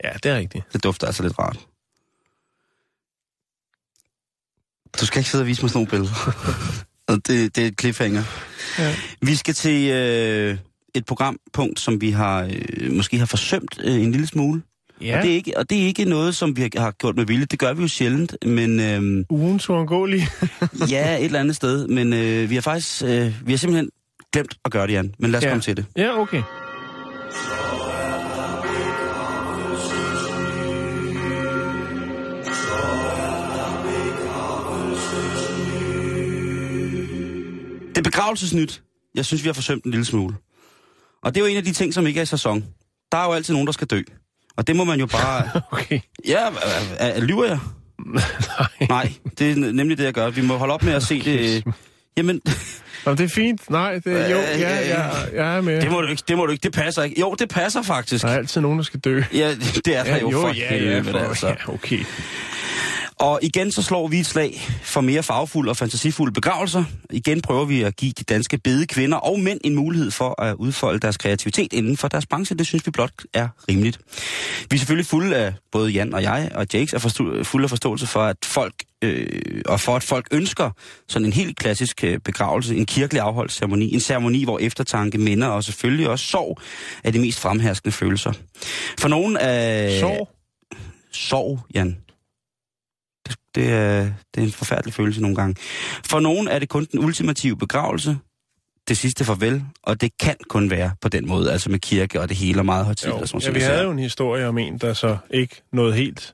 [0.03, 0.63] Ja, det er rigtigt.
[0.73, 1.59] Det dufter altså lidt rart.
[5.01, 6.13] Du skal ikke sidde og vise mig sådan nogle billeder.
[7.15, 8.23] Det, det er et cliffhanger.
[8.79, 8.95] Ja.
[9.21, 10.57] Vi skal til øh,
[10.95, 12.43] et programpunkt, som vi har
[12.81, 14.61] øh, måske har forsømt øh, en lille smule.
[15.01, 17.25] Ja, Og, det er ikke, og det er ikke noget, som vi har gjort med
[17.25, 17.45] vilje.
[17.45, 20.27] Det gør vi jo sjældent, men øh, ugens uundgåelige.
[20.91, 21.87] ja, et eller andet sted.
[21.87, 23.89] Men øh, vi har faktisk, øh, vi har simpelthen
[24.33, 25.13] glemt at gøre det, Jan.
[25.19, 25.49] Men lad os Ja.
[25.49, 25.85] komme til det.
[25.97, 26.41] ja, okay.
[37.97, 38.81] Det er begravelsesnyt.
[39.15, 40.35] Jeg synes, vi har forsømt en lille smule.
[41.23, 42.65] Og det er jo en af de ting, som ikke er i sæson.
[43.11, 44.01] Der er jo altid nogen, der skal dø.
[44.57, 45.49] Og det må man jo bare...
[45.71, 45.99] Okay.
[46.27, 46.49] Ja,
[47.19, 47.59] lyver jeg?
[48.05, 48.87] Nej.
[48.89, 50.29] Nej, det er nemlig det, jeg gør.
[50.29, 51.63] Vi må holde op med at se det...
[52.17, 52.41] Jamen,
[53.05, 53.69] Nå, det er fint.
[53.69, 54.99] Nej, det, jo, Øh, ja,
[55.33, 55.81] jeg, er med.
[55.81, 57.19] det må du ikke, det må du ikke, det passer ikke.
[57.19, 58.23] Jo, det passer faktisk.
[58.23, 59.21] Der er altid nogen, der skal dø.
[59.33, 61.47] Ja, det er der Ja, jo, jo, for ja, ja, for, altså.
[61.47, 62.03] ja, okay.
[63.19, 66.83] Og igen så slår vi et slag for mere farvefulde og fantasifulde begravelser.
[67.09, 70.55] Igen prøver vi at give de danske bede kvinder og mænd en mulighed for at
[70.55, 72.55] udfolde deres kreativitet inden for deres branche.
[72.55, 73.99] Det synes vi blot er rimeligt.
[74.69, 77.69] Vi er selvfølgelig fulde af, både Jan og jeg og Jakes, er forstå, fulde af
[77.69, 80.71] forståelse for, at folk øh, og for at folk ønsker
[81.07, 85.47] sådan en helt klassisk øh, begravelse, en kirkelig afholdt ceremoni, en ceremoni, hvor eftertanke, minder
[85.47, 86.57] og selvfølgelig også sorg
[87.03, 88.33] er de mest fremherskende følelser.
[88.99, 89.99] For nogen af...
[89.99, 90.29] Sorg?
[91.11, 91.97] Sorg, Jan.
[93.57, 93.99] Det, er,
[94.35, 95.55] det er en forfærdelig følelse nogle gange.
[96.05, 98.17] For nogen er det kun den ultimative begravelse,
[98.87, 102.29] det sidste farvel, og det kan kun være på den måde, altså med kirke og
[102.29, 103.17] det hele og meget højtidligt.
[103.17, 103.21] Jo.
[103.21, 103.71] og sådan Ja, vi noget.
[103.71, 106.33] havde jo en historie om en, der så ikke nåede helt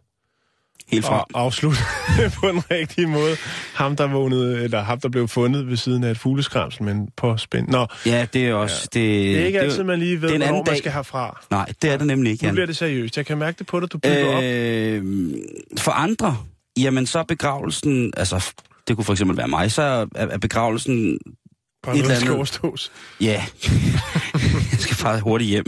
[0.88, 1.20] Helt fra.
[1.20, 1.80] at afslutte
[2.40, 3.36] på en rigtig måde.
[3.74, 7.38] Ham, der vågnede, eller ham, der blev fundet ved siden af et fugleskramsel, men på
[7.38, 7.68] spænd.
[7.68, 8.90] Nå, Ja, det er også...
[8.96, 9.00] Ja.
[9.00, 10.78] Det, det er ikke det, altid, man lige ved, hvornår anden man dag.
[10.78, 11.42] skal herfra.
[11.52, 13.18] Nej, det er det nemlig ikke, Nu bliver det seriøst.
[13.18, 14.44] Jeg kan mærke det på dig, du bygger op.
[14.44, 15.04] Øh,
[15.78, 16.38] for andre,
[16.78, 18.54] jamen så er begravelsen, altså
[18.88, 21.18] det kunne for eksempel være mig, så er, er begravelsen,
[21.84, 22.92] Bare et eller andet- overstås.
[23.22, 23.44] ja,
[24.72, 25.66] jeg skal bare hurtigt hjem.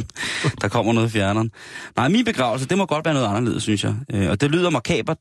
[0.62, 1.52] Der kommer noget i fjerneren.
[1.96, 3.96] Nej, min begravelse, det må godt være noget anderledes, synes jeg.
[4.14, 5.18] Øh, og det lyder makabert,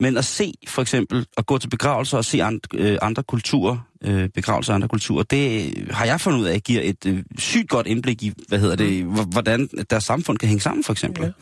[0.00, 3.76] men at se for eksempel, at gå til begravelser og se andre, øh, andre kulturer,
[4.04, 7.18] øh, begravelser af andre kulturer, det øh, har jeg fundet ud af, giver et øh,
[7.38, 10.92] sygt godt indblik i, hvad hedder det, h- hvordan deres samfund kan hænge sammen, for
[10.92, 11.32] eksempel.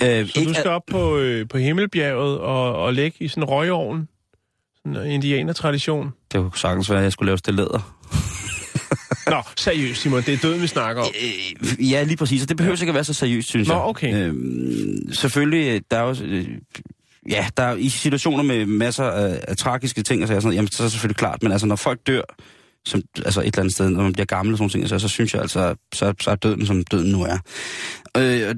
[0.00, 0.20] Ja.
[0.20, 3.48] Øh, Så du skal op på, øh, på Himmelbjerget og, og lægge i sådan en
[3.48, 4.08] røgovn.
[4.76, 6.10] Sådan en indianertradition.
[6.32, 7.94] Det kunne sagtens være, at jeg skulle lave stillader.
[9.30, 10.22] Nå, seriøst, Simon.
[10.22, 11.08] Det er døden, vi snakker om.
[11.22, 12.42] Øh, ja, lige præcis.
[12.42, 13.82] Og det behøver ikke at være så seriøst, synes Nå, jeg.
[13.82, 14.32] okay.
[15.12, 16.16] Selvfølgelig, øh, der er jo...
[16.24, 16.48] Øh,
[17.30, 20.54] ja, der er i situationer med masser af, af tragiske ting, og så, er sådan,
[20.54, 21.42] jamen, så er det selvfølgelig klart.
[21.42, 22.22] Men altså, når folk dør,
[22.84, 25.08] som, altså et eller andet sted, når man bliver gammel og sådan ting, så, så
[25.08, 27.38] synes jeg altså, så, så er døden, som døden nu er.
[28.16, 28.54] Øh,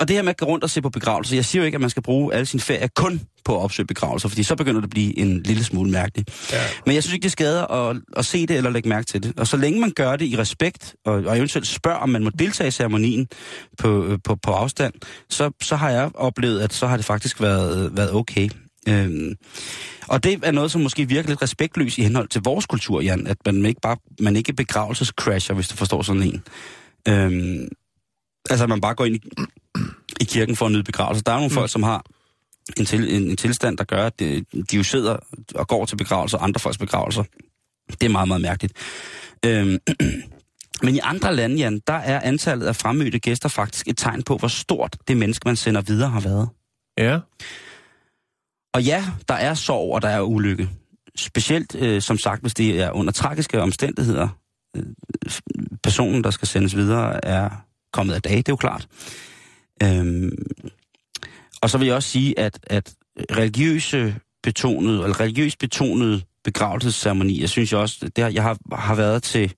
[0.00, 1.76] og det her med at gå rundt og se på begravelser, jeg siger jo ikke,
[1.76, 4.80] at man skal bruge al sin ferie kun på at opsøge begravelser, fordi så begynder
[4.80, 6.52] det at blive en lille smule mærkeligt.
[6.52, 6.58] Ja.
[6.86, 9.38] Men jeg synes ikke, det skader at, at se det eller lægge mærke til det.
[9.38, 12.30] Og så længe man gør det i respekt, og, og eventuelt spørger, om man må
[12.30, 13.28] deltage i ceremonien
[13.78, 14.94] på, øh, på, på afstand,
[15.30, 18.48] så, så har jeg oplevet, at så har det faktisk været, været okay.
[18.88, 19.34] Øhm,
[20.08, 23.26] og det er noget, som måske virker lidt respektløst i henhold til vores kultur, Jan,
[23.26, 26.42] at man ikke bare man ikke begravelsescrasher, hvis du forstår sådan en.
[27.08, 27.68] Øhm,
[28.50, 29.20] altså, at man bare går ind i,
[30.20, 31.22] i kirken for at nyde begravelse.
[31.22, 31.54] Der er nogle mm.
[31.54, 32.04] folk, som har
[32.76, 35.16] en, til, en, en tilstand, der gør, at de, de jo sidder
[35.54, 37.24] og går til begravelser, andre folks begravelser.
[37.88, 38.74] Det er meget, meget mærkeligt.
[39.46, 39.78] Øhm,
[40.84, 44.36] men i andre lande, Jan, der er antallet af fremmødte gæster faktisk et tegn på,
[44.36, 46.48] hvor stort det menneske, man sender videre, har været.
[46.98, 47.18] Ja.
[48.74, 50.68] Og ja, der er sorg, og der er ulykke.
[51.16, 54.28] Specielt, øh, som sagt, hvis det er under tragiske omstændigheder.
[54.76, 54.82] Øh,
[55.82, 57.50] personen, der skal sendes videre, er
[57.92, 58.88] kommet af dage, det er jo klart.
[59.82, 60.32] Øhm,
[61.62, 62.94] og så vil jeg også sige, at, at
[63.30, 68.94] religiøse betonede, eller religiøst betonede begravelsesceremoni, jeg synes jeg også, det har, jeg har, har
[68.94, 69.54] været til,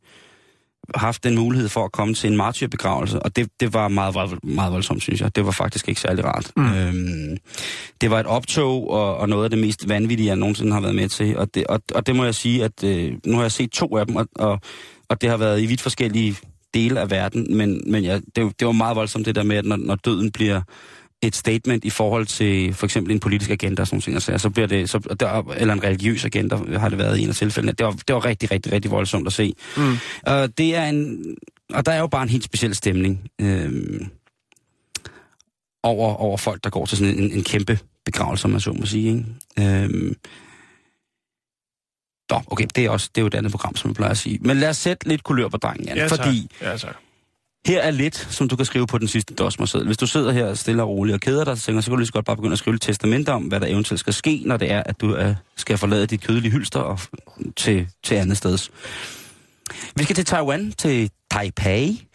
[0.94, 4.44] haft den mulighed for at komme til en martyrbegravelse, og det, det var meget, meget,
[4.44, 5.36] meget voldsomt, synes jeg.
[5.36, 6.52] Det var faktisk ikke særlig rart.
[6.56, 6.74] Mm.
[6.74, 7.36] Øhm,
[8.00, 10.94] det var et optog, og, og noget af det mest vanvittige, jeg nogensinde har været
[10.94, 13.52] med til, og det, og, og det må jeg sige, at øh, nu har jeg
[13.52, 14.60] set to af dem, og, og,
[15.08, 16.36] og det har været i vidt forskellige
[16.74, 19.64] dele af verden, men, men ja, det, det var meget voldsomt det der med, at
[19.64, 20.60] når, når døden bliver
[21.22, 24.38] et statement i forhold til for eksempel en politisk agenda og sådan nogle ting, altså,
[24.38, 27.34] så bliver det, så, der, eller en religiøs agenda har det været i en af
[27.34, 27.72] tilfældene.
[27.72, 29.54] Det var, det var rigtig, rigtig, rigtig voldsomt at se.
[29.76, 29.96] Mm.
[30.22, 31.24] Og det er en,
[31.70, 34.06] og der er jo bare en helt speciel stemning øhm,
[35.82, 38.86] over, over folk, der går til sådan en, en kæmpe begravelse, om man så må
[38.86, 39.08] sige.
[39.08, 39.84] Ikke?
[39.84, 40.14] Øhm,
[42.30, 44.18] Nå, okay, det er, også, det er jo et andet program, som jeg plejer at
[44.18, 44.38] sige.
[44.42, 46.18] Men lad os sætte lidt kulør på drengen, Jan, Ja, tak.
[46.18, 46.96] fordi Ja, tak.
[47.66, 49.86] her er lidt, som du kan skrive på den sidste dosmerseddel.
[49.86, 52.12] Hvis du sidder her stille og roligt og keder dig, så kan du lige så
[52.12, 54.70] godt bare begynde at skrive et testament om, hvad der eventuelt skal ske, når det
[54.70, 57.00] er, at du uh, skal forlade dit kødelige hylster og,
[57.56, 58.58] til, til andet sted.
[59.96, 62.06] Vi skal til Taiwan, til Taipei,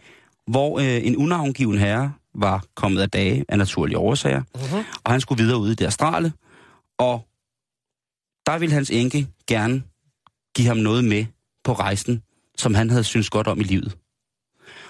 [0.47, 4.83] hvor øh, en unavngiven herre var kommet af dage af naturlige årsager, Mhm.
[5.03, 6.33] og han skulle videre ud i det astrale,
[6.99, 7.25] og
[8.45, 9.83] der ville hans enke gerne
[10.55, 11.25] give ham noget med
[11.63, 12.21] på rejsen,
[12.57, 13.97] som han havde synes godt om i livet.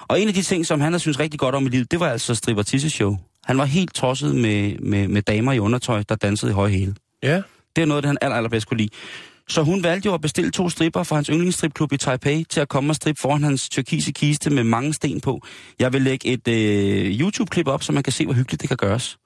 [0.07, 1.99] Og en af de ting, som han havde synes rigtig godt om i livet, det
[1.99, 3.17] var altså stripper show.
[3.45, 6.95] Han var helt tosset med, med, med damer i undertøj, der dansede i høje hæle.
[7.23, 7.41] Ja,
[7.75, 8.89] Det er noget, det han aller, allerbedst kunne lide.
[9.47, 12.69] Så hun valgte jo at bestille to stripper fra hans yndlingsstripklub i Taipei til at
[12.69, 15.41] komme og strippe foran hans tyrkise kiste med mange sten på.
[15.79, 18.77] Jeg vil lægge et øh, YouTube-klip op, så man kan se, hvor hyggeligt det kan
[18.77, 19.17] gøres.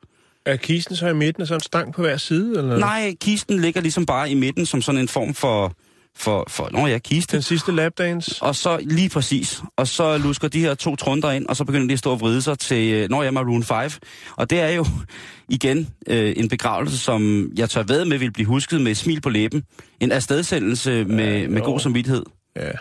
[0.46, 2.58] er kisten så i midten af sådan en stang på hver side?
[2.58, 2.78] Eller?
[2.78, 5.74] Nej, kisten ligger ligesom bare i midten som sådan en form for...
[6.16, 7.36] for, for nå ja, kiste.
[7.36, 8.44] Den sidste lapdance?
[8.44, 9.62] Og så lige præcis.
[9.78, 12.22] Og så lusker de her to trunder ind, og så begynder de at stå og
[12.22, 13.90] vride sig til, øh, når jeg Maroon 5.
[14.36, 14.86] Og det er jo
[15.50, 19.22] igen øh, en begravelse, som jeg tør ved med vil blive husket med et smil
[19.22, 19.64] på læben.
[20.00, 21.66] En afstedsendelse med, Ja, med jo.
[21.66, 22.24] god samvittighed.
[22.56, 22.72] Ja.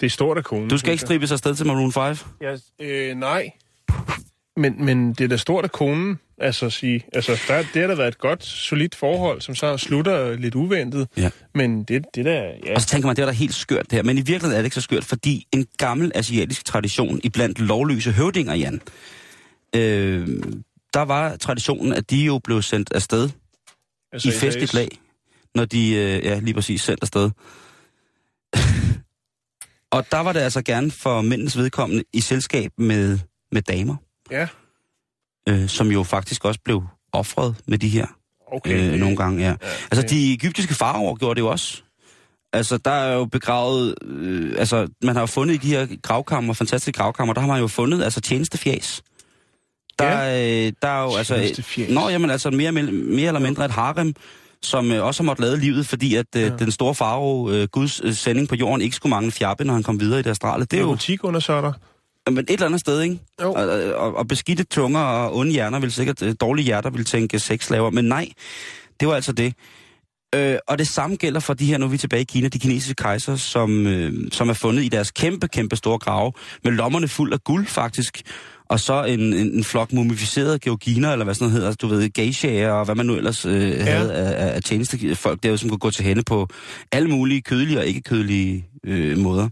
[0.00, 0.68] Det er stort af konen.
[0.68, 2.02] Du skal ikke stribes afsted til Maroon 5?
[2.02, 2.58] jeg.
[2.80, 3.50] Ja, øh, nej.
[4.56, 7.04] Men, men det er da stort af konen, altså sige.
[7.12, 11.08] Altså, der, det har da været et godt, solidt forhold, som så slutter lidt uventet.
[11.16, 11.30] Ja.
[11.54, 12.74] Men det, det der, ja.
[12.74, 14.02] Og så tænker man, det er da helt skørt det her.
[14.02, 17.58] Men i virkeligheden er det ikke så skørt, fordi en gammel asiatisk tradition i blandt
[17.58, 18.80] lovløse høvdinger, Jan,
[19.76, 20.28] øh,
[20.94, 23.30] der var traditionen, at de jo blev sendt afsted
[24.12, 24.88] altså, i festligt lag,
[25.54, 27.30] når de, øh, ja, lige præcis sendt afsted.
[29.96, 33.18] og der var det altså gerne for mændens vedkommende i selskab med,
[33.52, 33.96] med damer,
[34.30, 34.48] Ja,
[35.48, 38.06] øh, som jo faktisk også blev offret med de her
[38.52, 38.92] okay.
[38.92, 39.48] øh, nogle gange, ja.
[39.48, 39.54] Ja,
[39.90, 41.82] Altså, de egyptiske faraoer gjorde det jo også.
[42.52, 43.94] Altså, der er jo begravet...
[44.02, 47.60] Øh, altså, man har jo fundet i de her gravkammer, fantastiske gravkammer, der har man
[47.60, 49.02] jo fundet altså tjenestefjæs.
[49.98, 50.66] Der, Ja.
[50.66, 51.62] øh, der er jo altså...
[51.88, 54.14] Nå, jamen altså mere, mere eller mindre et harem,
[54.62, 56.48] som øh, også har måttet lade livet, fordi at øh, Ja.
[56.48, 59.82] den store farao, øh, Guds øh, sending på jorden, ikke skulle mangle fjappe, når han
[59.82, 60.64] kom videre i det astrale.
[60.64, 61.72] Det er jo butik under så der.
[62.30, 63.18] Men et eller andet sted, ikke?
[63.42, 63.52] Jo.
[63.52, 67.38] Og, og, og beskidte tunger og onde hjerner vil sikkert, øh, dårlige hjerter vil tænke
[67.38, 68.28] sexslaver, men nej,
[69.00, 69.54] det var altså det.
[70.34, 72.58] Øh, og det samme gælder for de her, nu er vi tilbage i Kina, de
[72.58, 76.32] kinesiske kejser, som, øh, som er fundet i deres kæmpe, kæmpe store grave,
[76.64, 78.22] med lommerne fuld af guld faktisk,
[78.70, 82.10] og så en, en, en flok mumificerede georginer, eller hvad sådan noget hedder, du ved,
[82.12, 83.84] geishaer, og hvad man nu ellers øh, ja.
[83.84, 86.48] havde af, af- af tjenestefolk derude, som kunne gå til hende på
[86.92, 89.48] alle mulige kødelige og ikke kødelige øh, måder.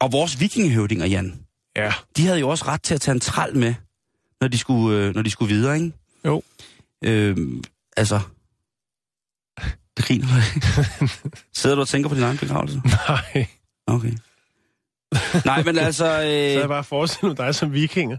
[0.00, 1.34] Og vores vikingehøvdinger, Jan,
[1.78, 1.92] Ja.
[2.16, 3.74] de havde jo også ret til at tage en træl med,
[4.40, 5.92] når de skulle, øh, når de skulle videre, ikke?
[6.24, 6.42] Jo.
[7.04, 7.36] Øh,
[7.96, 8.20] altså...
[9.96, 11.08] Det griner du?
[11.60, 12.82] Sidder du og tænker på din egen begravelse?
[13.08, 13.46] Nej.
[13.86, 14.12] Okay.
[15.44, 16.04] Nej, men altså...
[16.04, 18.16] Så havde jeg Øh, bare forestillet dig som vikinger.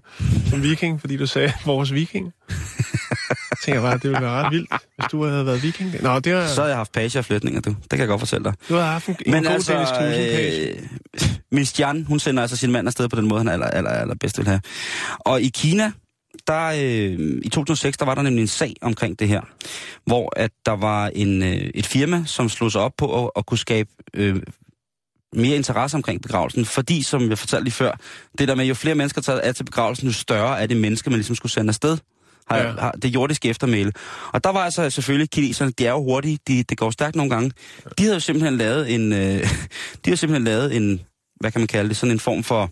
[0.50, 2.34] Som viking, fordi du sagde vores viking.
[3.30, 5.96] Jeg tænker bare, det ville være ret vildt, hvis du havde været viking.
[6.02, 7.70] Nå, det var, så har jeg haft page og flætninger, du.
[7.70, 8.54] Det kan jeg godt fortælle dig.
[8.70, 10.70] du havde haft en, en Men god altså, Dennis Knudsen-page.
[10.70, 13.90] øh, Miss Jan, hun sender altså sin mand afsted på den måde, han aller, aller,
[13.92, 14.62] aller bedst vil have.
[15.20, 15.92] Og i Kina,
[16.48, 19.42] der, øh, i 2006, der var der nemlig en sag omkring det her,
[20.06, 23.46] hvor at der var en, øh, et firma, som slog sig op på at, at
[23.46, 24.42] kunne skabe øh,
[25.34, 27.92] mere interesse omkring begravelsen, fordi, som jeg fortalte lige før,
[28.38, 31.10] det der med, jo flere mennesker der er til begravelsen, jo større er det menneske,
[31.10, 31.98] man ligesom skulle sende afsted.
[32.50, 32.72] Har, Ja.
[32.72, 33.92] har det jordiske eftermæle.
[34.34, 37.30] Og der var altså selvfølgelig kineserne, de er jo hurtige, de, det går stærkt nogle
[37.30, 37.52] gange.
[37.98, 39.20] De havde jo simpelthen lavet en, øh,
[39.94, 41.02] de havde simpelthen lavet en,
[41.40, 42.72] hvad kan man kalde det, sådan en form for,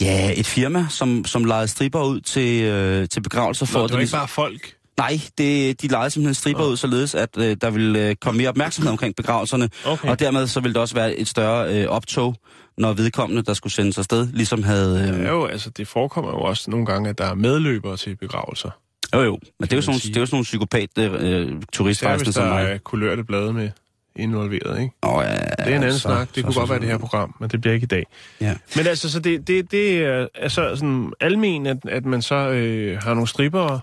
[0.00, 3.66] ja, et firma, som, som lejede stripper ud til, øh, til begravelser.
[3.66, 4.72] For Nå, det var det ikke bare folk.
[4.98, 8.48] Nej, det, de lejede simpelthen stripper ud, således at øh, der ville øh, komme mere
[8.48, 9.68] opmærksomhed omkring begravelserne.
[9.84, 10.08] Okay.
[10.08, 12.36] Og dermed så ville der også være et større øh, optog,
[12.78, 15.08] når vedkommende, der skulle sendes afsted, ligesom havde...
[15.14, 18.16] Øh, Ja, jo, altså, det forekommer jo også nogle gange, at der er medløbere til
[18.16, 18.70] begravelser.
[19.14, 19.38] jo, jo.
[19.60, 22.44] Men det er jo sådan, nogle- det er jo sådan nogle psykopat øh, turistrejsende som
[22.44, 22.64] der mig.
[22.72, 23.70] er kulørte blade med
[24.16, 24.92] involveret, ikke?
[25.02, 26.28] Åh, ja, Det er en anden så- snak.
[26.28, 28.06] Det så- kunne så- godt være det her program, men det bliver ikke i dag.
[28.40, 28.56] Ja.
[28.76, 33.02] Men altså, så det, det, det er altså sådan almen, at, at man så øh,
[33.02, 33.80] har nogle stripper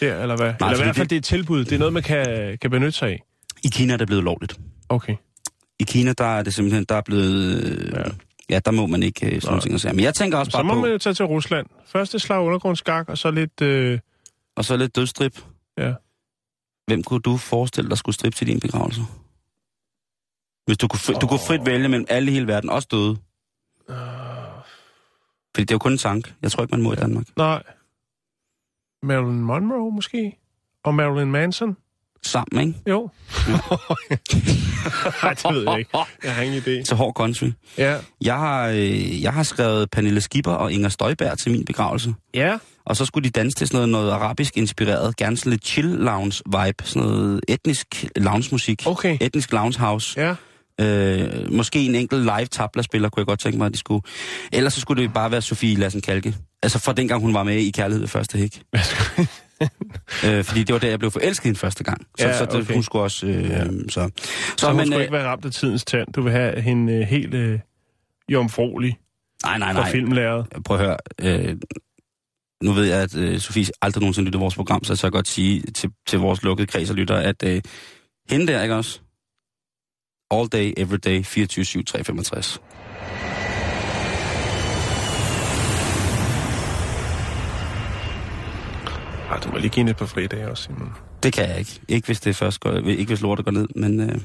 [0.00, 0.54] der, eller hvad?
[0.60, 1.64] eller i hvert fald det- det er et tilbud.
[1.64, 3.22] Det er noget, man kan, kan benytte sig af.
[3.64, 4.56] I Kina er det blevet lovligt.
[4.88, 5.14] Okay.
[5.80, 7.62] I Kina, der er det simpelthen, der er blevet...
[7.64, 8.02] Øh, Ja.
[8.50, 8.58] ja.
[8.58, 9.92] der må man ikke øh, sådan nogle ting at sige.
[9.92, 10.80] Men jeg tænker også Så bare må på...
[10.80, 11.66] man jo tage til Rusland.
[11.86, 13.60] Først et slag undergrundsskak, og så lidt...
[13.62, 13.98] Øh,
[14.56, 15.44] Og så lidt dødstrip.
[15.78, 15.92] Ja.
[16.86, 19.00] Hvem kunne du forestille dig skulle strippe til din begravelse?
[20.66, 23.10] Hvis du kunne, fri, du kunne frit vælge mellem alle i hele verden, også døde.
[23.90, 23.96] øh,
[25.54, 26.34] Fordi det er jo kun en tank.
[26.42, 27.26] Jeg tror ikke, man må i Danmark.
[27.36, 27.62] nej.
[29.02, 30.36] Marilyn Monroe, måske?
[30.84, 31.76] Og Marilyn Manson?
[32.26, 32.90] Sammen, ikke?
[32.90, 33.08] Jo.
[35.22, 35.98] Nej, det ved jeg ikke.
[36.24, 36.82] Jeg har ingen idé.
[36.82, 37.50] Til hård country.
[37.78, 37.96] Ja.
[38.20, 42.14] Jeg har, øh, jeg har skrevet Pernille Skipper og Inger Støjberg til min begravelse.
[42.34, 42.58] Ja.
[42.84, 45.88] Og så skulle de danse til sådan noget, noget arabisk inspireret, gerne sådan lidt chill
[45.88, 48.82] lounge vibe, sådan noget etnisk lounge musik.
[48.86, 49.18] Okay.
[49.20, 50.20] Etnisk lounge house.
[50.20, 50.34] Ja.
[50.80, 54.02] Øh, måske en enkelt live tabla-spiller, kunne jeg godt tænke mig, at de skulle.
[54.52, 56.34] Ellers så skulle det bare være Sofie Lassen Kalke.
[56.62, 58.62] Altså fra dengang hun var med i Kærlighed ved første hæk.
[60.26, 62.06] øh, fordi det var der, jeg blev forelsket hende første gang.
[62.18, 62.74] Så, Ja, så det, okay.
[62.74, 63.26] hun skulle også...
[63.26, 63.64] Øh, Ja.
[63.64, 63.88] så.
[63.88, 64.10] Så,
[64.58, 66.12] Så, hun men, skulle øh, ikke være ramt af tidens tand.
[66.12, 67.58] Du vil have hende øh, helt øh,
[68.28, 68.98] jomfruelig
[69.44, 69.90] nej, nej, fra nej.
[69.90, 70.46] filmlæret.
[70.64, 70.96] Prøv at høre.
[71.20, 71.56] Øh,
[72.62, 75.28] nu ved jeg, at øh, Sofie aldrig nogensinde lytter vores program, så jeg tør godt
[75.28, 77.62] sige til, til vores lukkede kreds og lytter, at øh,
[78.30, 79.00] hende der, ikke også?
[80.30, 82.60] All day, every day, 24-7, 365.
[89.30, 90.92] Ej, du må lige give hende et par fridage også, Simon.
[91.22, 91.80] Det kan jeg ikke.
[91.88, 94.00] Ikke hvis det først går, ikke hvis lortet går ned, men...
[94.00, 94.18] Øh,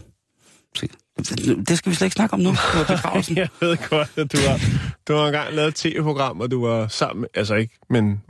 [1.67, 2.49] det skal vi slet ikke snakke om nu.
[2.89, 3.25] Det var.
[3.35, 4.59] Jeg ved godt, at du har,
[5.07, 8.21] du har engang lavet et tv-program, og du var sammen, med- altså ikke, men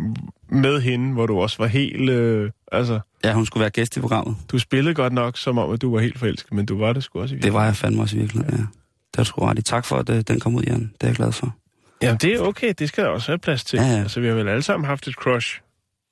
[0.49, 3.99] med hende, hvor du også var helt, øh, altså, ja, hun skulle være gæst i
[3.99, 4.35] programmet.
[4.51, 7.03] du spillede godt nok, som om, at du var helt forelsket, men du var det
[7.03, 8.61] sgu også i Det var jeg fandme også i virkeligheden, ja.
[8.63, 9.65] Det har du sgu ret.
[9.65, 10.79] Tak for, at øh, den kom ud, Jan.
[10.79, 11.55] Det er jeg glad for.
[12.01, 13.77] Jamen, det er okay, det skal der også være plads til.
[13.77, 13.99] Ja, ja.
[13.99, 15.59] Altså, vi har vel alle sammen haft et crush.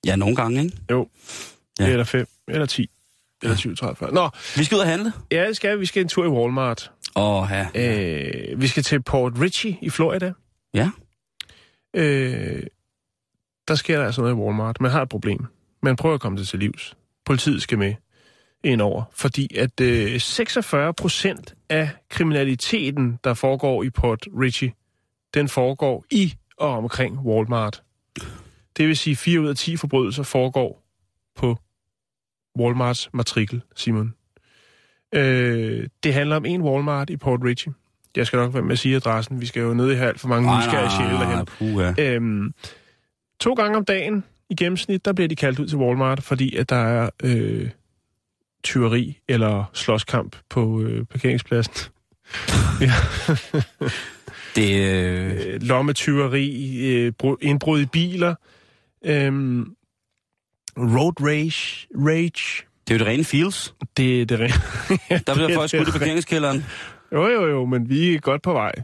[0.05, 0.77] Ja, nogle gange, ikke?
[0.91, 1.09] Jo.
[1.79, 1.87] Ja.
[1.89, 2.89] Eller fem, eller ti,
[3.43, 4.13] eller 20, 30, 40.
[4.13, 5.13] Nå, Vi skal ud og handle.
[5.31, 5.79] ja, det skal vi.
[5.79, 6.91] Vi skal en tur i Walmart.
[7.15, 7.67] Åh, ja.
[7.75, 10.33] Øh, vi skal til Port Richey i Florida.
[10.73, 10.89] Ja.
[11.95, 12.63] Øh,
[13.67, 14.81] der sker der altså noget i Walmart.
[14.81, 15.45] Man har et problem.
[15.83, 16.95] Man prøver at komme det til livs.
[17.25, 17.93] Politiet skal med
[18.63, 24.71] ind over, fordi at øh, 46 procent af kriminaliteten, der foregår i Port Richey,
[25.33, 27.83] den foregår i og omkring Walmart.
[28.77, 30.83] Det vil sige, 4 ud af 10 forbrydelser foregår
[31.35, 31.57] på
[32.59, 34.13] Walmarts matrikel, Simon.
[35.15, 37.71] Øh, det handler om en Walmart i Port Richey.
[38.15, 39.41] Jeg skal nok være med at sige adressen.
[39.41, 41.45] Vi skal jo ned i her alt for mange nysgerrige sjæle derhen.
[41.45, 41.93] puha.
[41.99, 42.53] Øhm,
[43.39, 46.69] to gange om dagen i gennemsnit, der bliver de kaldt ud til Walmart, fordi at
[46.69, 47.69] der er øh,
[48.63, 51.73] tyveri eller slåskamp på øh, parkeringspladsen.
[54.55, 58.35] Det, øh, Øh, Lommetyveri, øh, bru- indbrud i biler,
[59.03, 59.75] øhm,
[60.77, 62.63] road rage, rage.
[62.87, 63.73] det er jo det rene feels.
[63.97, 64.53] Det er det rene.
[65.27, 66.65] Der bliver er folk skudt i parkeringskælderen.
[67.11, 68.71] Jo, jo, jo, men vi er godt på vej.
[68.77, 68.83] Øh,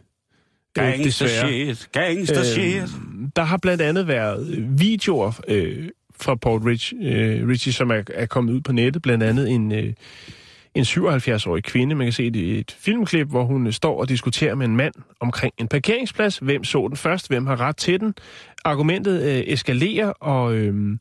[0.73, 1.75] Gangster desværre.
[1.75, 1.89] shit.
[1.91, 2.81] Gangster shit.
[2.81, 7.91] Øhm, der har blandt andet været øh, videoer øh, fra Port Rich, øh, Richie, som
[7.91, 9.01] er, er kommet ud på nettet.
[9.01, 9.93] Blandt andet en, øh,
[10.75, 11.95] en 77-årig kvinde.
[11.95, 14.93] Man kan se et, et filmklip, hvor hun øh, står og diskuterer med en mand
[15.19, 16.37] omkring en parkeringsplads.
[16.37, 17.27] Hvem så den først?
[17.27, 18.13] Hvem har ret til den?
[18.65, 20.97] Argumentet øh, eskalerer, og øh,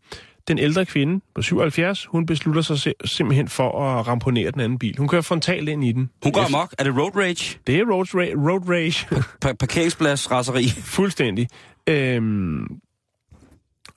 [0.48, 4.96] den ældre kvinde på 77, hun beslutter sig simpelthen for at ramponere den anden bil.
[4.98, 6.10] Hun kører frontalt ind i den.
[6.22, 6.74] Hun går amok.
[6.78, 7.58] Er det road rage?
[7.66, 9.06] Det er road, ra- road rage.
[9.44, 10.68] Pa- parkeringsplads raseri.
[10.96, 11.48] Fuldstændig.
[11.86, 12.66] Øhm,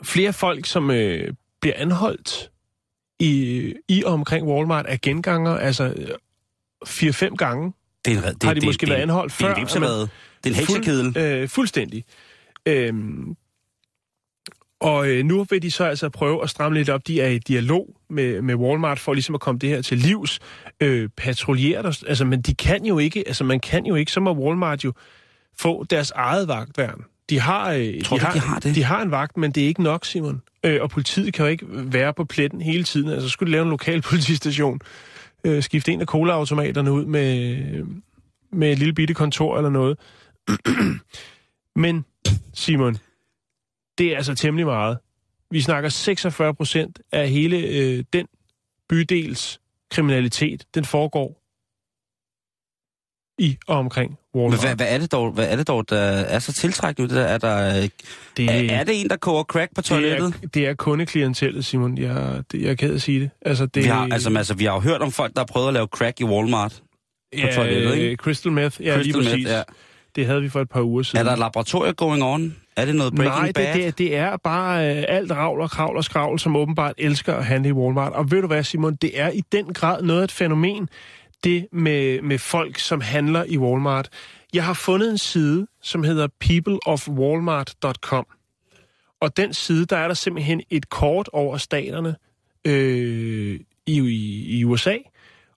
[0.03, 2.49] flere folk, som øh, bliver anholdt
[3.21, 6.07] i, i og omkring Walmart, er genganger, altså øh,
[6.87, 7.73] 4-5 gange
[8.05, 9.47] Det er det, har de det, måske det, været anholdt før.
[9.47, 10.09] Det er en vipservade.
[10.43, 11.17] Det er en heksekedel.
[11.17, 12.05] Øh, fuldstændig.
[12.65, 13.35] Øhm,
[14.81, 17.07] og øh, nu vil de så altså prøve at stramme lidt op.
[17.07, 20.39] De er i dialog med, med Walmart for ligesom at komme det her til livs.
[20.79, 24.19] Øh, patruljere der, altså, men de kan jo ikke, altså man kan jo ikke, så
[24.19, 24.93] må Walmart jo
[25.59, 27.03] få deres eget vagtværn.
[27.31, 28.75] De har, øh, Tror de, du, har, de har det?
[28.75, 30.41] de har en vagt, men det er ikke nok, Simon.
[30.63, 33.09] Øh, og politiet kan jo ikke være på pletten hele tiden.
[33.09, 34.79] Altså skulle de lave en lokal politistation,
[35.43, 37.57] øh, skifte en af colaautomaterne ud med,
[38.51, 39.97] med et lille bitte kontor eller noget.
[41.83, 42.05] Men,
[42.53, 42.97] Simon,
[43.97, 44.97] det er altså temmelig meget.
[45.51, 48.27] Vi snakker 46 procent af hele øh, den
[48.89, 49.59] bydels
[49.91, 51.40] kriminalitet, den foregår
[53.37, 54.61] i og omkring Men Walmart.
[54.61, 57.09] hvad, hvad, er det dog, hvad er det dog, der er så tiltrækkende?
[57.09, 57.23] Det der?
[57.23, 57.87] Er, der,
[58.37, 60.33] det, er, er det en, der koger crack på det, toilettet?
[60.43, 61.97] er, det er kundeklientellet, Simon.
[61.97, 63.29] Jeg, det, jeg er ked at sige det.
[63.41, 65.67] Altså, det Vi har, altså, altså, vi har jo hørt om folk, der har prøvet
[65.67, 66.81] at lave crack i Walmart.
[67.41, 68.09] på toilettet, ikke?
[68.11, 69.47] øh, Crystal meth, ja, Crystal lige meth, præcis.
[69.47, 69.61] ja.
[70.15, 71.19] Det havde vi for et par uger siden.
[71.19, 72.55] Er der et laboratorie going on?
[72.77, 73.73] Er det noget Breaking Nej, Bad?
[73.73, 77.33] det, det, det er bare øh, alt ravl og kravl og skravl, som åbenbart elsker
[77.35, 78.13] at handle i Walmart.
[78.13, 80.89] Og ved du hvad, Simon, det er i den grad noget af et fænomen,
[81.43, 84.09] det med, med folk, som handler i Walmart.
[84.53, 88.25] Jeg har fundet en side, som hedder peopleofwalmart.com.
[89.21, 92.15] Og den side, der er der simpelthen et kort over staterne
[92.67, 94.97] øh, i, i, i USA.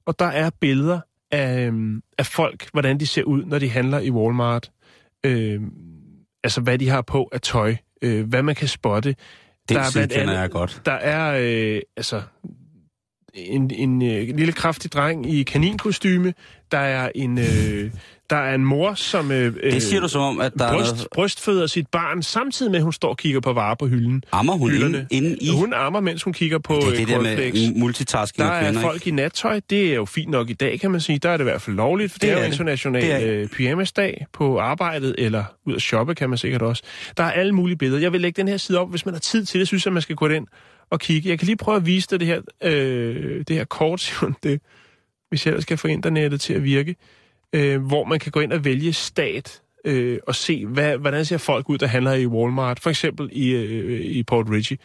[0.07, 3.99] Og der er billeder af, øhm, af folk, hvordan de ser ud, når de handler
[3.99, 4.71] i Walmart.
[5.27, 5.61] Øh,
[6.45, 7.77] altså, hvad de har på af tøj.
[8.03, 9.17] Øh, hvad man kan spotte.
[9.69, 10.83] Den der er blandt andet- jeg godt.
[10.87, 12.23] Der er, øh, altså...
[13.35, 16.35] en, en øh, lille kraftig dreng i kaninkostyme.
[16.73, 17.91] Der er en, øh,
[18.31, 20.93] der er en mor, som øh, Det siger du som om, at der er bryst,
[20.95, 21.09] noget...
[21.15, 24.25] brystføder sit barn, samtidig med, at hun står og kigger på varer på hylden.
[24.33, 25.07] Ammer hun hylderne.
[25.11, 25.49] inde, inde i...
[25.51, 28.65] Hun ammer, mens hun kigger på det er øh, det der med multitasking Der er
[28.65, 29.61] kvinder, folk i nattøj.
[29.71, 31.19] Det er jo fint nok i dag, kan man sige.
[31.19, 32.53] Der er det i hvert fald lovligt, for det, Det det er er jo det.
[32.53, 36.83] international Det er- øh, pyjamasdag på arbejdet, eller ud at shoppe, kan man sikkert også.
[37.17, 38.01] Der er alle mulige billeder.
[38.03, 39.93] Jeg vil lægge den her side op, hvis man har tid til det, synes jeg,
[39.93, 40.47] man skal gå ind
[40.93, 41.29] at kigge.
[41.29, 44.61] Jeg kan lige prøve at vise dig det her, øh, det her kort, det,
[45.29, 46.97] hvis jeg ellers skal få internettet til at virke,
[47.53, 51.39] øh, hvor man kan gå ind og vælge stat, øh, og se, hvad, hvordan ser
[51.39, 54.79] folk ud, der handler i Walmart, for eksempel i, øh, i Port Ridge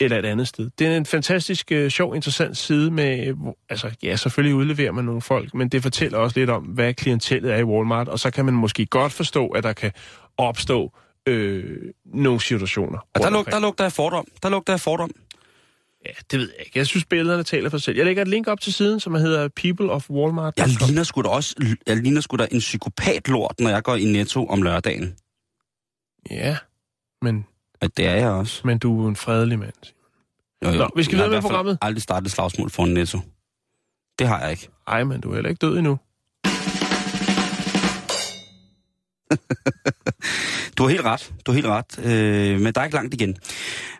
[0.00, 0.70] eller et andet sted.
[0.78, 3.36] Det er en fantastisk, øh, sjov, interessant side med, øh,
[3.68, 7.52] altså ja, selvfølgelig udleverer man nogle folk, men det fortæller også lidt om, hvad klientellet
[7.52, 9.92] er i Walmart, og så kan man måske godt forstå, at der kan
[10.36, 10.92] opstå
[11.26, 12.98] øh, nogle situationer.
[13.14, 14.26] Og der, lug, der lugter jeg fordom.
[14.42, 15.10] Der lugter jeg fordom.
[16.06, 16.78] Ja, det ved jeg ikke.
[16.78, 17.96] Jeg synes, billederne taler for sig selv.
[17.96, 20.54] Jeg lægger et link op til siden, som hedder People of Walmart.
[20.56, 24.04] Jeg ligner sgu da også jeg ligner sgu da en psykopatlort, når jeg går i
[24.04, 25.16] Netto om lørdagen.
[26.30, 26.56] Ja,
[27.22, 27.46] men,
[27.80, 28.60] Og det er jeg også.
[28.66, 29.72] men du er en fredelig mand.
[30.64, 30.76] Jo, jo.
[30.78, 31.78] Nå, vi skal Jeg har videre med i hvert fald programmet.
[31.82, 33.18] aldrig startet slagsmål for en Netto.
[34.18, 34.68] Det har jeg ikke.
[34.86, 35.98] Ej, men du er heller ikke død endnu.
[40.78, 41.32] Du har helt ret.
[41.46, 41.98] Du har helt ret.
[42.04, 43.36] Øh, men der er ikke langt igen.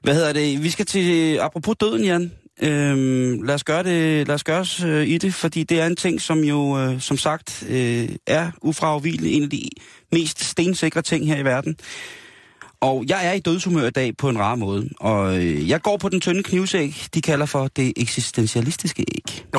[0.03, 0.63] Hvad hedder det?
[0.63, 1.39] Vi skal til...
[1.39, 2.33] Apropos døden, Jan.
[2.63, 5.87] Øhm, lad os gøre det, lad os gøre os øh, i det, fordi det er
[5.87, 9.69] en ting, som jo, øh, som sagt, øh, er ufravigelig en af de
[10.13, 11.77] mest stensikre ting her i verden.
[12.85, 15.97] Og jeg er i dødshumør i dag på en rar måde, og øh, jeg går
[15.97, 19.45] på den tynde knivsæg, de kalder for det eksistentialistiske æg.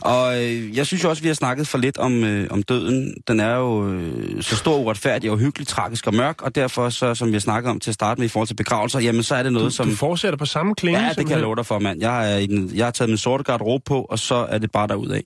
[0.00, 3.14] Og øh, jeg synes jo også, vi har snakket for lidt om, øh, om døden.
[3.28, 7.14] Den er jo øh, så stor, uretfærdig og hyggelig, tragisk og mørk, og derfor, så,
[7.14, 9.34] som vi har snakket om til at starte med i forhold til begravelser, jamen så
[9.34, 9.88] er det noget, som...
[9.88, 11.00] Du fortsætter på samme klinge?
[11.00, 12.00] Ja, det kan jeg love dig for, mand.
[12.00, 14.70] Jeg, er i den, jeg har taget min sorte garderobe på, og så er det
[14.70, 15.22] bare derudad.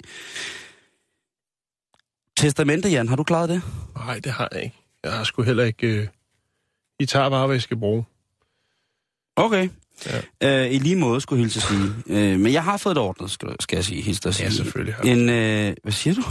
[2.36, 3.62] Testamente, Jan, har du klaret det?
[4.06, 4.83] Nej, det har jeg ikke.
[5.04, 5.86] Jeg har sgu heller ikke...
[5.86, 6.06] Øh...
[7.00, 8.04] I tager bare, hvad jeg skal bruge.
[9.36, 9.68] Okay.
[10.42, 10.64] Ja.
[10.66, 11.90] Øh, I lige måde, skulle jeg hilse sige.
[12.06, 14.02] Øh, men jeg har fået det ordnet, skal, skal jeg sige.
[14.02, 14.44] Hilse at sige.
[14.46, 15.02] Ja, selvfølgelig har.
[15.02, 16.22] En, øh, hvad siger du?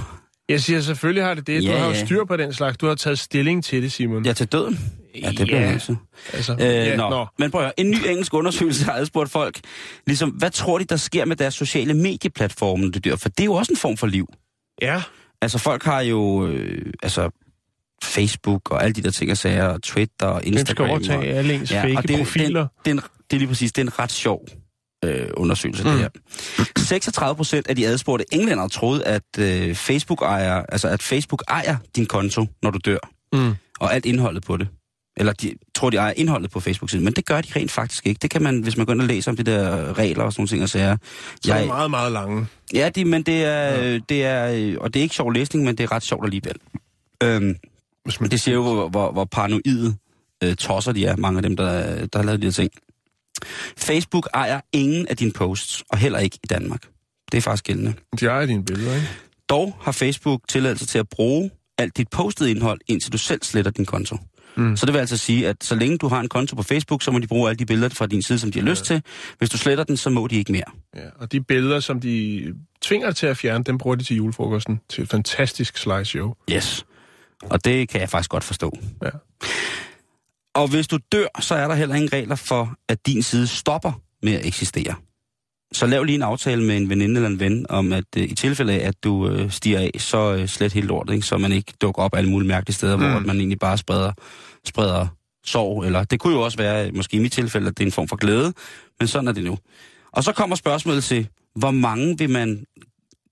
[0.50, 1.64] Jeg siger, selvfølgelig har det det.
[1.64, 2.06] Du Ja, har jo ja.
[2.06, 2.78] styr på den slags.
[2.78, 4.26] Du har taget stilling til det, Simon.
[4.26, 4.80] Ja, til døden?
[5.22, 5.70] Ja, det bliver Ja.
[5.70, 5.98] jeg til.
[6.34, 7.10] Altså, Øh, ja, nå.
[7.10, 7.26] nå.
[7.40, 9.60] Men prøv at en ny engelsk undersøgelse har adspurgt folk,
[10.08, 13.16] ligesom, hvad tror de, der sker med deres sociale medieplatforme, når de dør?
[13.16, 14.34] For det er jo også en form for liv.
[14.82, 15.02] Ja,
[15.42, 17.30] Altså, folk har jo, øh, altså,
[18.04, 20.90] Facebook og alle de der ting og sager, og Twitter og hvem skal Instagram.
[20.90, 22.60] overtage alle ens Ja, fake og det, er profiler?
[22.62, 23.02] Den, det, er en,
[23.32, 24.46] det er lige præcis, det er en ret sjov
[25.06, 25.90] øh, undersøgelse, mm.
[25.90, 26.10] det her.
[26.78, 31.78] 36 procent af de adspurgte englænder troede, at øh, Facebook ejer, altså at Facebook ejer
[31.96, 33.10] din konto, når du dør.
[33.34, 33.54] Mm.
[33.80, 34.68] Og alt indholdet på det.
[35.18, 37.06] Eller de tror, de ejer indholdet på Facebook-siden.
[37.06, 38.20] Men det gør de rent faktisk ikke.
[38.22, 40.42] Det kan man, hvis man går ind og læser om de der regler og sådan
[40.42, 40.98] nogle ting og sager.
[41.42, 42.48] Så er det meget, meget lange.
[42.74, 43.98] Ja, det, men det er, ja.
[43.98, 46.56] det er, og det er ikke sjov læsning, men det er ret sjovt alligevel.
[47.24, 47.56] Øhm,
[48.04, 49.96] Hvis man det siger jo, hvor, hvor, hvor paranoide
[50.44, 52.72] øh, tosser de er, mange af dem, der, der har lavet de her ting.
[53.78, 56.82] Facebook ejer ingen af dine posts, og heller ikke i Danmark.
[57.32, 57.94] Det er faktisk gældende.
[58.20, 59.08] De ejer dine billeder, ikke?
[59.50, 63.72] Dog har Facebook tilladelse til at bruge alt dit postede indhold, indtil du selv sletter
[63.72, 64.18] din konto.
[64.56, 64.78] Mm.
[64.78, 67.12] Så det vil altså sige, at så længe du har en konto på Facebook, så
[67.12, 69.02] må de bruge alle de billeder fra din side, som de har lyst til.
[69.38, 70.64] Hvis du sletter den, så må de ikke mere.
[70.96, 72.44] Ja, og de billeder, som de
[72.82, 74.80] tvinger dig til at fjerne, dem bruger de til julefrokosten.
[74.90, 76.34] Til et fantastisk slideshow.
[76.52, 76.86] Yes.
[77.50, 78.78] Og det kan jeg faktisk godt forstå.
[79.04, 79.10] Ja.
[80.56, 83.92] Og hvis du dør, så er der heller ingen regler for, at din side stopper
[84.24, 84.96] med at eksistere.
[85.74, 88.36] Så lav lige en aftale med en veninde eller en ven, om at øh, i
[88.36, 91.26] tilfælde af, at du øh, stiger af, så øh, slet helt lort, ikke?
[91.26, 93.12] så man ikke dukker op alle mulige mærkelige steder, mm.
[93.12, 94.12] hvor man egentlig bare spreder,
[94.66, 95.08] spreder
[95.46, 95.86] sorg.
[95.86, 98.08] Eller det kunne jo også være, måske i mit tilfælde, at det er en form
[98.08, 98.54] for glæde,
[99.00, 99.58] men sådan er det nu.
[100.12, 102.66] Og så kommer spørgsmålet til, hvor mange vil man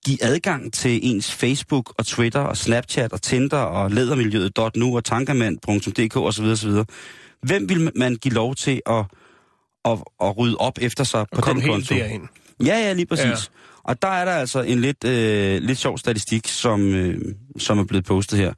[0.06, 6.18] give adgang til ens Facebook og Twitter og Snapchat og Tinder og ledermiljøet.nu og tankemand.dk
[6.18, 6.45] osv.
[6.45, 6.72] osv.
[7.41, 9.06] Hvem vil man give lov til at,
[9.86, 11.95] at, at rydde op efter sig Og på kom den konto?
[11.95, 12.24] derind.
[12.66, 13.26] Ja, ja, lige præcis.
[13.26, 13.36] Ja.
[13.84, 17.22] Og der er der altså en lidt, øh, lidt sjov statistik, som, øh,
[17.58, 18.54] som er blevet postet her.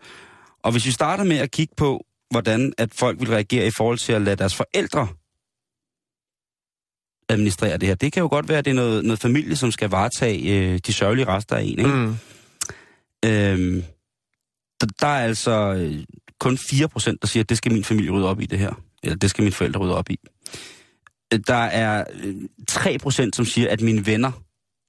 [0.64, 3.98] Og hvis vi starter med at kigge på, hvordan at folk vil reagere i forhold
[3.98, 5.08] til at lade deres forældre
[7.30, 7.96] administrere det her.
[7.96, 10.80] Det kan jo godt være, at det er noget, noget familie, som skal varetage øh,
[10.88, 11.70] de sørgelige rester af en.
[11.80, 11.84] Ikke?
[11.96, 12.16] Mm.
[13.26, 13.84] Øhm,
[14.82, 16.04] der, der er altså øh,
[16.40, 18.74] kun 4%, der siger, at det skal min familie rydde op i det her.
[19.04, 20.20] Eller det skal mine forældre rydde op i.
[21.34, 22.36] Øh, Der er øh,
[22.72, 24.32] 3%, som siger, at mine venner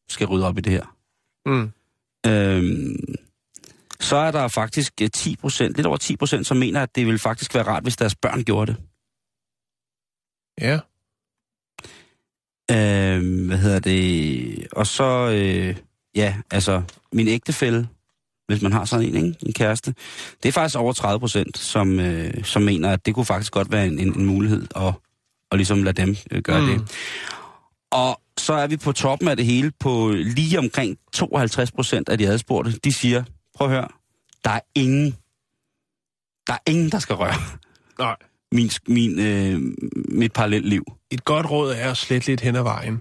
[0.08, 0.96] skal rydde op i det her.
[1.46, 1.72] Mm.
[2.26, 3.14] Øhm,
[4.00, 7.54] så er der faktisk øh, 10%, lidt over 10%, som mener, at det vil faktisk
[7.54, 8.80] være rart, hvis deres børn gjorde det.
[10.60, 10.78] Ja.
[12.70, 14.68] Øh, hvad hedder det?
[14.72, 15.76] Og så, øh,
[16.14, 17.88] ja, altså, min ægtefælle,
[18.46, 19.38] hvis man har sådan en, ikke?
[19.46, 19.94] en kæreste,
[20.42, 23.72] det er faktisk over 30 procent, som, øh, som mener, at det kunne faktisk godt
[23.72, 24.92] være en, en, en mulighed at,
[25.52, 26.66] at ligesom lade dem øh, gøre mm.
[26.66, 26.96] det.
[27.90, 32.18] Og så er vi på toppen af det hele på lige omkring 52 procent af
[32.18, 32.72] de adspurgte.
[32.72, 33.88] De siger, prøv at høre,
[34.44, 35.16] der er ingen,
[36.46, 37.34] der er ingen, der skal røre
[37.98, 38.16] Nej.
[38.54, 39.60] Min, min, øh,
[40.08, 40.84] mit parallelliv.
[41.10, 43.00] Et godt råd er at slette lidt hen ad vejen.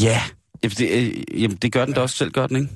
[0.00, 0.20] Ja,
[0.62, 2.68] det, øh, jamen det gør den da også selv, gør den ikke?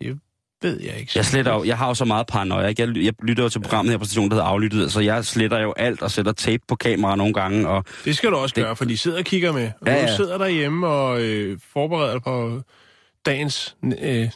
[0.00, 0.20] Det
[0.62, 1.12] ved jeg ikke.
[1.14, 2.82] Jeg sletter jo, jeg har jo så meget paranoia, ikke?
[2.82, 5.58] Jeg, jeg lytter jo til programmet her på stationen, der hedder Aflyttet, så jeg sletter
[5.60, 8.64] jo alt og sætter tape på kamera nogle gange, og Det skal du også Det-
[8.64, 9.70] gøre, for de sidder og kigger med.
[9.80, 10.10] Og Ja, ja, ja.
[10.10, 12.62] Du sidder derhjemme og øh, forbereder dig på
[13.26, 14.28] dagens, øh,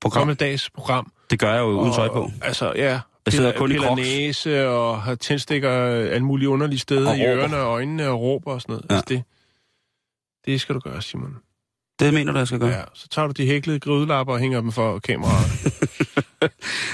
[0.00, 1.12] program, dags program.
[1.30, 2.30] det gør jeg jo uden tøj på.
[2.42, 3.00] Altså, ja.
[3.26, 7.36] Jeg sidder kun i næse og har tændstikker alle mulige underlige steder Og i råber.
[7.36, 8.86] ørerne og øjnene og råber og sådan noget.
[8.90, 8.94] Ja.
[8.94, 9.22] Altså, det,
[10.46, 11.36] det skal du gøre, Simon.
[12.00, 12.70] Det mener du, jeg skal gøre?
[12.70, 12.82] Ja.
[12.94, 15.46] Så tager du de hæklede grydelapper og hænger dem for kameraet.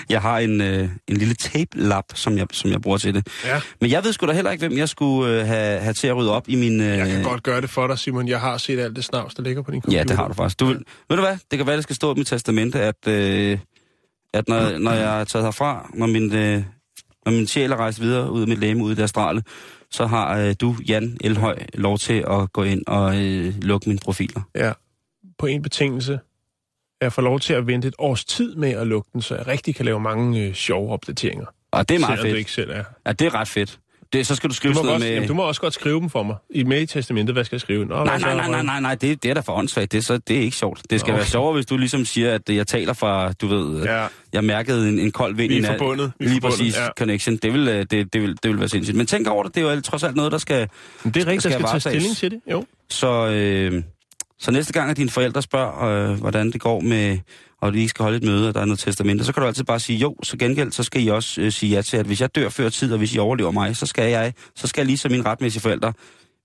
[0.09, 3.29] Jeg har en, øh, en lille tape-lap, som jeg, som jeg bruger til det.
[3.45, 3.61] Ja.
[3.81, 6.16] Men jeg ved sgu da heller ikke, hvem jeg skulle øh, have, have til at
[6.16, 6.81] rydde op i min...
[6.81, 6.87] Øh...
[6.87, 8.29] Jeg kan godt gøre det for dig, Simon.
[8.29, 9.99] Jeg har set alt det snavs, der ligger på din computer.
[9.99, 10.61] Ja, det har du faktisk.
[10.61, 10.76] Du, vil,
[11.09, 11.37] ved du hvad?
[11.51, 13.59] Det kan være, det skal stå i mit testamente, at, øh,
[14.35, 16.62] at når, når jeg er taget herfra, når min, øh,
[17.24, 19.43] når min sjæl er rejst videre ud af mit læme ud i det astrale,
[19.91, 24.01] så har øh, du, Jan Elhøj, lov til at gå ind og øh, lukke mine
[24.05, 24.41] profiler.
[24.55, 24.72] Ja,
[25.39, 26.20] på en betingelse.
[27.01, 29.47] Jeg får lov til at vente et års tid med at lukke den, så jeg
[29.47, 31.47] rigtig kan lave mange øh, sjove opdateringer.
[31.70, 32.39] Og det er meget selvom du fedt.
[32.39, 32.85] ikke selv er.
[33.07, 33.79] Ja, det er ret fedt.
[34.12, 35.09] Det, så skal du Du skrive må, sådan godt, med...
[35.12, 36.36] jamen, du må også godt skrive dem for mig.
[36.50, 37.84] I med i testamentet, hvad skal jeg skrive?
[37.84, 39.92] Nå, Nej, nej, nej, nej, nej, nej, det, det er da for åndssvagt.
[39.92, 40.80] Det, er så, det er ikke sjovt.
[40.90, 41.16] Det skal Nå.
[41.16, 44.00] være sjovere, hvis du ligesom siger, at jeg taler fra, du ved, ja.
[44.02, 46.12] Ja, jeg mærkede en, en kold vind Vi er i nat- forbundet.
[46.18, 46.86] Vi er Lige forbundet, præcis, ja.
[46.98, 47.36] connection.
[47.36, 48.96] Det vil, øh, det, det, vil, det vil være sindssygt.
[48.96, 50.68] Men tænk over det, det er jo trods alt noget, der skal...
[51.04, 52.40] men det er rigtigt, der skal skal tage stilling til det.
[52.50, 52.64] Jo.
[52.90, 53.82] Så, øh,
[54.39, 57.18] så næste gang, at dine forældre spørger, øh, hvordan det går med,
[57.61, 59.47] og de ikke skal holde et møde, og der er noget testamente, så kan du
[59.47, 62.07] altid bare sige, jo, så gengæld, så skal I også øh, sige ja til, at
[62.07, 64.80] hvis jeg dør før tid, og hvis I overlever mig, så skal jeg, så skal
[64.80, 65.93] jeg ligesom mine retmæssige forældre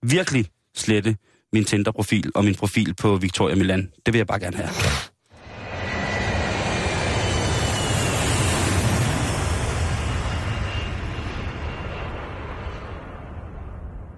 [0.03, 1.15] virkelig slette
[1.53, 3.91] min Tinder-profil og min profil på Victoria Milan.
[4.05, 4.69] Det vil jeg bare gerne have.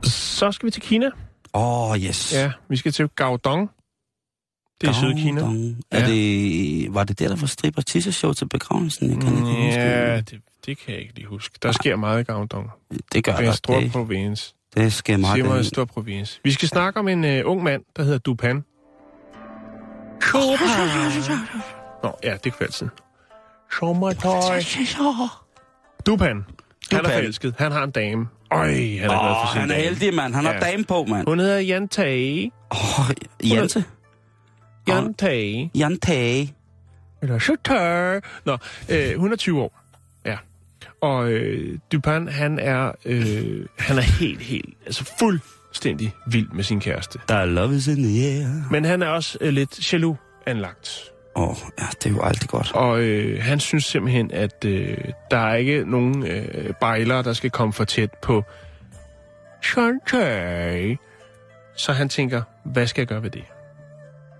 [0.03, 1.09] Så skal vi til Kina.
[1.55, 2.33] Åh, oh, yes.
[2.33, 3.69] Ja, vi skal til Gaodong.
[4.81, 5.41] Det er i Sydkina.
[5.91, 6.07] Er Ja.
[6.07, 9.09] det, var det der, der var strip og tisseshow til begravelsen?
[9.11, 10.29] Jeg kan ikke huske Ja, det.
[10.29, 11.57] det, det kan jeg ikke lige huske.
[11.61, 12.69] Der sker meget i Gaodong.
[13.13, 13.51] Det gør Det er en der.
[13.51, 14.55] stor Det, provins.
[14.75, 15.35] det sker meget.
[15.35, 16.39] Simon er en stor provins.
[16.43, 18.63] Vi skal snakke om en uh, ung mand, der hedder Dupan.
[22.03, 22.89] Nå, ja, det er kvældsen.
[23.79, 24.61] Sommertøj.
[26.05, 26.35] Dupan.
[26.35, 26.45] Han
[26.91, 27.11] er Dupan.
[27.11, 27.55] forelsket.
[27.57, 28.27] Han har en dame.
[28.55, 30.35] Øj, han er glad for han er heldig, mand.
[30.35, 30.59] Han har Ja.
[30.59, 31.27] dame på, mand.
[31.27, 32.51] Hun hedder Jan Tage.
[32.71, 33.83] Åh, Jante.
[34.87, 35.71] Jan Tage.
[35.75, 36.53] Jan Tage.
[37.21, 38.19] Eller Shutter.
[38.45, 38.57] Nå,
[38.89, 39.81] øh, hun er 20 år.
[40.25, 40.37] Ja.
[41.01, 46.79] Og øh, Dupan, han er, øh, han er helt, helt, altså fuldstændig vild med sin
[46.79, 47.19] kæreste.
[47.29, 48.47] Der love is in the air.
[48.71, 51.11] Men han er også øh, lidt jaloux anlagt.
[51.35, 52.71] Åh, oh, ja, det er jo aldrig godt.
[52.73, 54.97] Og øh, han synes simpelthen, at øh,
[55.31, 58.43] der er ikke nogen øh, bejlere, der skal komme for tæt på
[59.61, 60.97] Shantae.
[61.75, 63.43] Så han tænker, hvad skal jeg gøre ved det?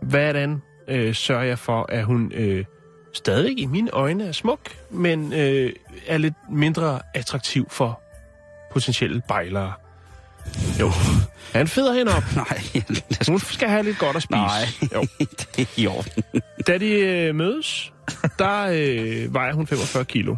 [0.01, 2.65] Hvordan øh, sørger jeg for, at hun øh,
[3.13, 5.73] stadig i mine øjne er smuk, men øh,
[6.07, 8.01] er lidt mindre attraktiv for
[8.71, 9.73] potentielle bejlere?
[10.79, 10.91] Jo,
[11.53, 12.23] han feder hende op.
[12.35, 12.83] Nej,
[13.21, 13.27] os...
[13.27, 14.37] Hun skal have lidt godt at spise.
[14.39, 15.05] Nej, Jo.
[15.55, 16.23] det er i orden.
[16.67, 17.93] Da de øh, mødes,
[18.39, 20.35] der øh, vejer hun 45 kilo.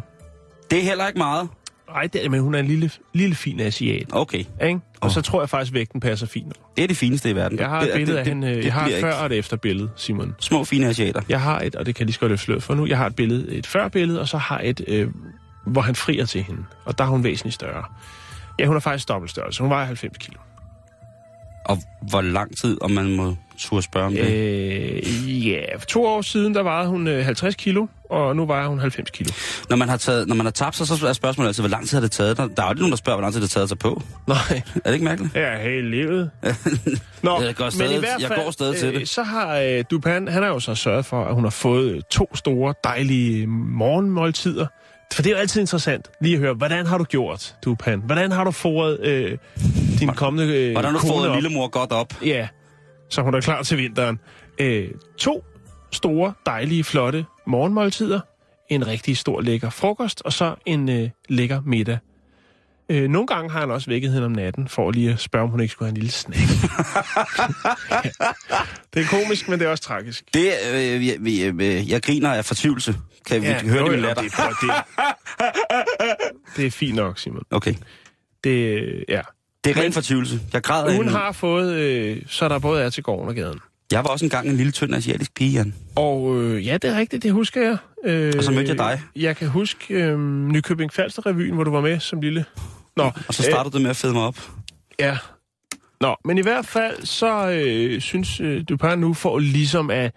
[0.70, 1.48] Det er heller ikke meget.
[1.88, 4.06] Nej, det er, men hun er en lille, lille fin asiat.
[4.12, 4.80] Okay, Ikke?
[5.00, 5.10] Og Åh.
[5.12, 6.54] så tror jeg faktisk, vægten passer fint.
[6.76, 7.58] det er det fineste i verden.
[7.58, 8.54] Jeg har det, et billede af det, hende.
[8.54, 9.16] Det, Jeg har et før ikke.
[9.18, 10.34] og et efter billede, Simon.
[10.40, 11.20] Små, fine asiater.
[11.28, 12.86] Jeg har et, og det kan lige så godt løfte for nu.
[12.86, 15.08] Jeg har et billede, et før billede, og så har et, øh,
[15.66, 16.64] hvor han frier til hende.
[16.84, 17.84] Og der er hun væsentligt større.
[18.58, 19.62] Ja, hun er faktisk dobbelt størrelse.
[19.62, 20.38] Hun vejer 90 kilo.
[21.64, 21.78] Og
[22.10, 24.30] hvor lang tid, om man må turde spørge om det?
[24.30, 28.68] Øh, ja, for to år siden, der vejede hun øh, 50 kilo, og nu vejer
[28.68, 29.30] hun 90 kilo.
[29.68, 31.88] Når man har, taget, når man har tabt sig, så er spørgsmålet altid, hvor lang
[31.88, 32.56] tid har det taget dig?
[32.56, 34.02] Der er jo aldrig nogen, der spørger, hvor lang tid det har taget sig på.
[34.26, 34.36] Nej,
[34.74, 35.34] Er det ikke mærkeligt?
[35.36, 36.30] Ja, hele livet.
[37.22, 39.08] Nå, Jeg går stadig- jeg går stadig til det.
[39.08, 42.00] Så har øh, Dupan, han har jo så sørget for, at hun har fået øh,
[42.10, 44.66] to store, dejlige morgenmåltider.
[45.12, 48.02] For det er jo altid interessant lige at høre, hvordan har du gjort, Dupan?
[48.06, 49.38] Hvordan har du fået øh,
[50.00, 51.34] din kommende øh, Hvordan har du op?
[51.34, 52.14] lillemor godt op?
[52.24, 52.48] Ja,
[53.10, 54.20] så hun er klar til vinteren.
[54.58, 54.88] Øh,
[55.18, 55.44] to
[55.92, 58.20] store, dejlige, flotte morgenmåltider.
[58.68, 61.98] En rigtig stor, lækker frokost, og så en øh, lækker middag.
[62.90, 65.50] Øh, nogle gange har han også vækket hende om natten, for lige at spørge, om
[65.50, 66.40] hun ikke skulle have en lille snack.
[68.94, 70.24] det er komisk, men det er også tragisk.
[70.34, 72.94] Det, øh, jeg, jeg, jeg griner af fortvivlelse.
[73.26, 74.22] Kan vi høre det med latter?
[74.22, 76.16] det, er- det,
[76.56, 77.42] det er fint nok, Simon.
[77.50, 77.74] Okay.
[78.44, 78.74] Det,
[79.08, 79.20] ja.
[79.64, 80.40] Det er ren Men- fortvivlelse.
[80.52, 83.58] Jeg græder Hun har fået, øh, så der både er til gården og gaden.
[83.92, 85.74] Jeg var også engang en lille tynd asiatisk pige, Jan.
[85.96, 87.76] Og øh, ja, det er rigtigt, det husker jeg.
[88.04, 89.00] Øh, Og så mødte jeg dig.
[89.16, 90.18] Jeg kan huske øh,
[90.48, 92.44] Nykøbing Falster-revyen, hvor du var med som lille.
[92.98, 94.38] Nå, Og så startede du med at fede mig op.
[94.38, 95.18] Øh, ja.
[96.00, 100.12] Nå, men i hvert fald, så øh, synes øh, Dupin nu for ligesom at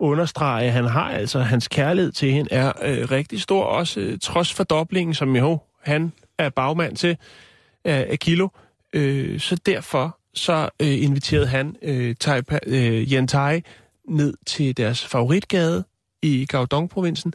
[0.00, 4.18] understrege, at han har altså, hans kærlighed til hende er øh, rigtig stor, også øh,
[4.22, 7.16] trods fordoblingen, som jo han er bagmand til
[7.84, 8.48] af, af Kilo.
[8.92, 13.60] Øh, så derfor så øh, inviterede han øh, tai, øh, Yan Tai
[14.08, 15.84] ned til deres favoritgade
[16.22, 17.32] i Gaodong-provincen,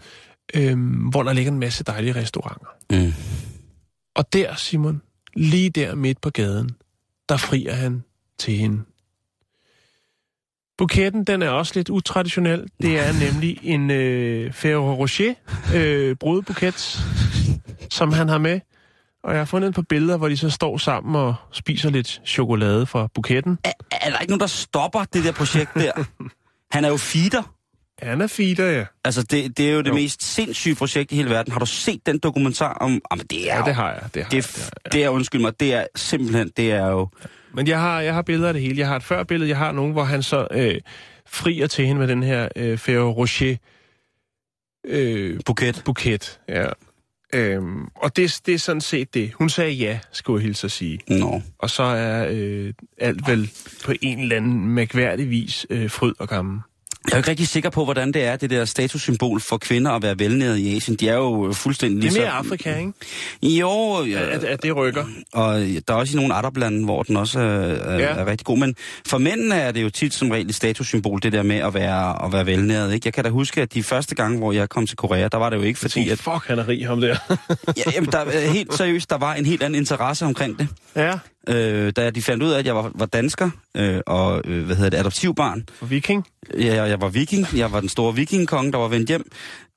[0.56, 0.78] øh,
[1.10, 2.68] hvor der ligger en masse dejlige restauranter.
[2.92, 3.14] Mm.
[4.16, 5.02] Og der, Simon,
[5.36, 6.70] lige der midt på gaden,
[7.30, 8.04] der frier han
[8.40, 8.84] til hende.
[10.78, 12.68] Buketten, den er også lidt utraditionel.
[12.82, 15.34] Det er nemlig en øh, Ferrero Rocher
[15.76, 17.00] øh, brudebuket,
[17.92, 18.60] som han har med.
[19.24, 22.22] Og jeg har fundet et par billeder, hvor de så står sammen og spiser lidt
[22.26, 23.58] chokolade fra buketten.
[23.64, 25.92] Er, er der ikke nogen, der stopper det der projekt der?
[26.72, 27.55] Han er jo feeder.
[28.02, 28.86] Er feeder, ja.
[29.06, 29.94] Altså, det, det er jo det Jo.
[29.94, 31.52] mest sindssyge projekt i hele verden.
[31.54, 33.02] Har du set den dokumentar om...
[33.12, 33.66] Jamen, det er Ja, jo...
[33.66, 34.04] det har jeg.
[34.14, 34.94] Det har Det jeg, det har jeg.
[34.94, 37.10] det er, undskyld mig, det er simpelthen, det er jo...
[37.54, 38.80] Men jeg har, jeg har billeder af det hele.
[38.80, 40.76] Jeg har et førbillede, jeg har nogen, hvor han så øh,
[41.28, 43.56] frier til hende med den her øh, Ferrero Rocher
[44.88, 45.82] øh, Buket.
[45.86, 46.40] buket.
[46.50, 46.66] Ja.
[47.34, 49.32] Øhm, og det, det er sådan set det.
[49.34, 51.00] Hun sagde ja, skulle jeg hilse at sige.
[51.08, 51.42] Nå.
[51.60, 53.52] Og så er øh, alt vel
[53.86, 56.60] på en eller anden mærkværdig vis øh, fryd og gammel.
[57.08, 59.92] Jeg er jo ikke rigtig sikker på, hvordan det er, det der statussymbol for kvinder
[59.92, 60.98] at være velnæret i Asien.
[60.98, 62.92] De er jo fuldstændig Det lige er mere Afrika, ikke?
[63.60, 65.06] Jo, ja, At, at det rykker.
[65.34, 68.06] og der er også i nogle arablande, hvor den også er, Ja.
[68.06, 68.58] er rigtig god.
[68.58, 68.76] Men
[69.08, 72.26] for mændene er det jo tit som regel et statussymbol, det der med at være,
[72.26, 72.94] at være velnæret.
[72.94, 73.06] Ikke?
[73.08, 75.50] Jeg kan da huske, at de første gange, hvor jeg kom til Korea, der var
[75.50, 76.18] det jo ikke fordi, at...
[76.20, 77.16] fuck, han er rig, ham der.
[77.78, 80.68] Ja, jamen, der, er helt seriøst, der var en helt anden interesse omkring det.
[80.96, 81.14] ja,
[81.50, 84.76] Øh, da de fandt ud af, at jeg var, var dansker øh, og øh, hvad
[84.76, 85.64] hedder det, adoptivbarn.
[85.74, 86.28] for viking.
[86.60, 87.48] Ja, jeg, jeg var viking.
[87.56, 89.32] Jeg var den store vikingkonge, der var vendt hjem.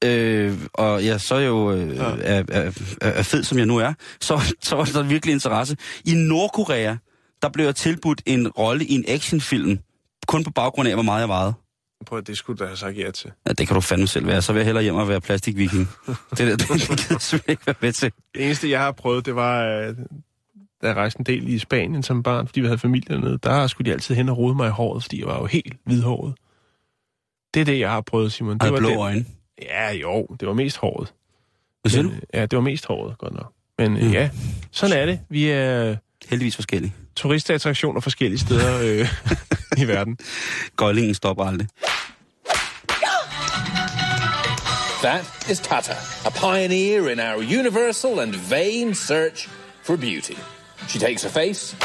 [0.05, 2.03] Øh, og jeg så jo øh, Ja.
[2.21, 3.93] er, er, fed, som jeg nu er.
[4.21, 5.77] Så, så var der virkelig interesse.
[6.05, 6.97] I Nordkorea,
[7.43, 9.79] der blev jeg tilbudt en rolle i en actionfilm.
[10.27, 11.53] Kun på baggrund af, hvor meget jeg vejede.
[12.07, 13.31] Prøv, det skulle du da have sagt ja til.
[13.49, 14.43] Ja, det kan du fandme selv være.
[14.43, 15.89] Så vil jeg hellere hjem og være plastikviking.
[16.31, 18.13] det, det, det jeg simpelthen ikke være med til.
[18.35, 19.95] Det eneste, jeg har prøvet, det var, øh,
[20.83, 23.67] da jeg rejste en del i Spanien som barn, fordi vi havde familie dernede, der
[23.67, 26.35] skulle de altid hen og rode mig i håret, fordi jeg var jo helt hvidhåret.
[27.55, 28.55] Det er det, jeg har prøvet, Simon.
[28.59, 28.97] Det Og var blå det.
[28.99, 29.25] øjne.
[29.63, 31.13] Ja, jo, det var mest håret.
[31.83, 32.11] Hvad siger du?
[32.35, 33.53] Ja, det var mest håret, godt nok.
[33.79, 34.01] Men Mm.
[34.07, 34.13] mm.
[34.13, 34.31] ja,
[34.71, 35.21] sådan er det.
[35.29, 35.97] Vi er
[36.29, 36.95] Heldigvis forskellige.
[37.17, 39.09] turistattraktioner forskellige steder øh,
[39.83, 40.19] i verden.
[40.77, 41.69] Gøjlingen stopper aldrig.
[45.03, 45.93] That is Tata,
[46.27, 49.49] a pioneer in our universal and vain search
[49.85, 50.35] for beauty.
[50.89, 51.77] She takes a face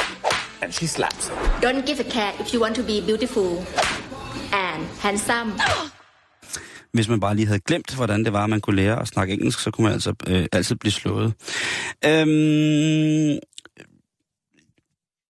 [0.62, 1.34] and she slaps it.
[1.62, 3.50] Don't give a cat if you want to be beautiful
[4.54, 5.52] and handsome.
[6.94, 9.34] Hvis man bare lige havde glemt, hvordan det var, at man kunne lære at snakke
[9.34, 11.34] engelsk, så kunne man altså øh, altid blive slået.
[12.06, 13.40] Øhm,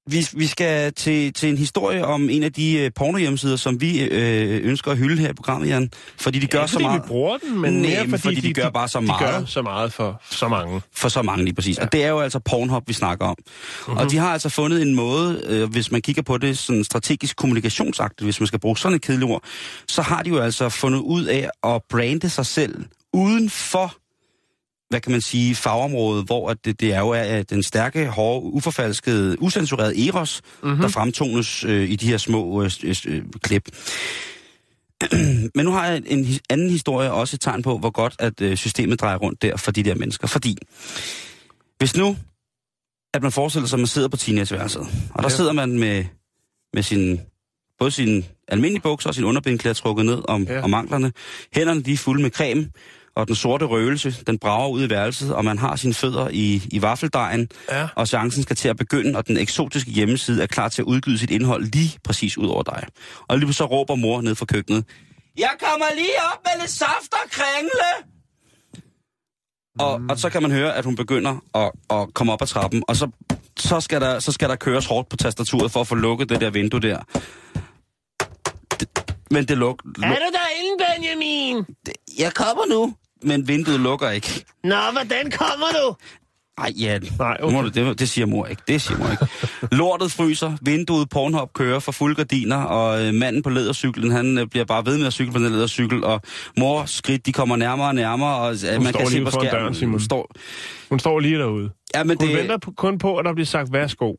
[0.08, 4.04] vi, vi skal til, til en historie om en af de øh, pornohjemmesider, som vi
[4.04, 5.91] øh, ønsker at hylde her i programmet, Jan.
[6.18, 7.01] Fordi de gør Ikke så fordi meget...
[7.04, 9.20] vi bruger den, men Nej, mere fordi, fordi de gør bare så De meget.
[9.36, 10.82] gør så meget for så mange.
[10.95, 11.78] For så mange lige præcis.
[11.78, 11.84] Ja.
[11.84, 13.36] Og det er jo altså Pornhub, vi snakker om.
[13.39, 13.97] Mm-hmm.
[13.97, 17.36] Og de har altså fundet en måde, øh, hvis man kigger på det sådan strategisk
[17.36, 19.43] kommunikationsagtigt, hvis man skal bruge sådan et kedeligt ord,
[19.88, 23.95] så har de jo altså fundet ud af at brande sig selv uden for
[24.94, 28.46] hvad kan man sige, fagområdet, hvor at det, det er jo er, den stærke, hårde,
[28.46, 30.82] uforfalskede, usensurerede Eros, mm-hmm.
[30.82, 33.70] der fremtones øh, i de her små øh, øh, øh, klip.
[35.56, 38.58] Men nu har jeg en anden historie, også et tegn på, hvor godt at øh,
[38.58, 40.28] systemet drejer rundt der for de der mennesker.
[40.28, 40.58] Fordi,
[41.78, 42.18] hvis nu,
[43.14, 44.82] at man forestiller sig, at man sidder på teenageværelset,
[45.14, 45.36] og der Ja.
[45.36, 46.06] sidder man med,
[46.74, 47.20] med sin,
[47.80, 50.62] både sin almindelige bukser og sin underbindklæder trukket ned om, ja.
[50.62, 51.12] om anklerne.
[51.54, 52.70] Hænderne de er fulde med creme,
[53.16, 56.68] og den sorte røgelse, den brager ud i værelset, og man har sine fødder i,
[56.72, 57.88] i vaffeldejen, Ja.
[57.95, 61.18] og chancen skal til at begynde, og den eksotiske hjemmeside er klar til at udgyde
[61.18, 62.84] sit indhold lige præcis ud over dig.
[63.28, 64.86] Og lige så råber mor ned fra køkkenet,
[65.38, 68.09] jeg kommer lige op med lidt saft og kringle!
[69.80, 72.84] Og, og så kan man høre, at hun begynder at, at komme op ad trappen,
[72.88, 73.07] og så,
[73.59, 76.41] så, skal der, så skal der køres hårdt på tastaturet for at få lukket det
[76.41, 76.99] der vindue der.
[79.32, 81.66] Men det luk, luk, Er du derinde, Benjamin?
[82.20, 84.45] jeg kommer nu, men vinduet lukker ikke.
[84.63, 85.95] Nå, hvordan kommer du?
[86.57, 87.57] Ej, ja, Nej, okay.
[87.57, 87.69] okay.
[87.86, 88.61] det, det siger mor ikke.
[88.67, 89.28] Det siger mor ikke.
[89.76, 94.47] Lortet fryser, vinduet Pornhub kører for fuld gardiner, og øh, manden på ledercyklen, han øh,
[94.47, 96.21] bliver bare ved med at cykle på den ledercykel, og
[96.57, 99.51] mors skridt, de kommer nærmere og nærmere, og øh, man kan se lige på skærmen.
[99.51, 99.99] døren, Simon.
[99.99, 100.32] står,
[100.89, 101.69] Hun står lige derude.
[101.95, 104.13] ja, men Hun det, venter på, kun på, at der bliver sagt, værsgo.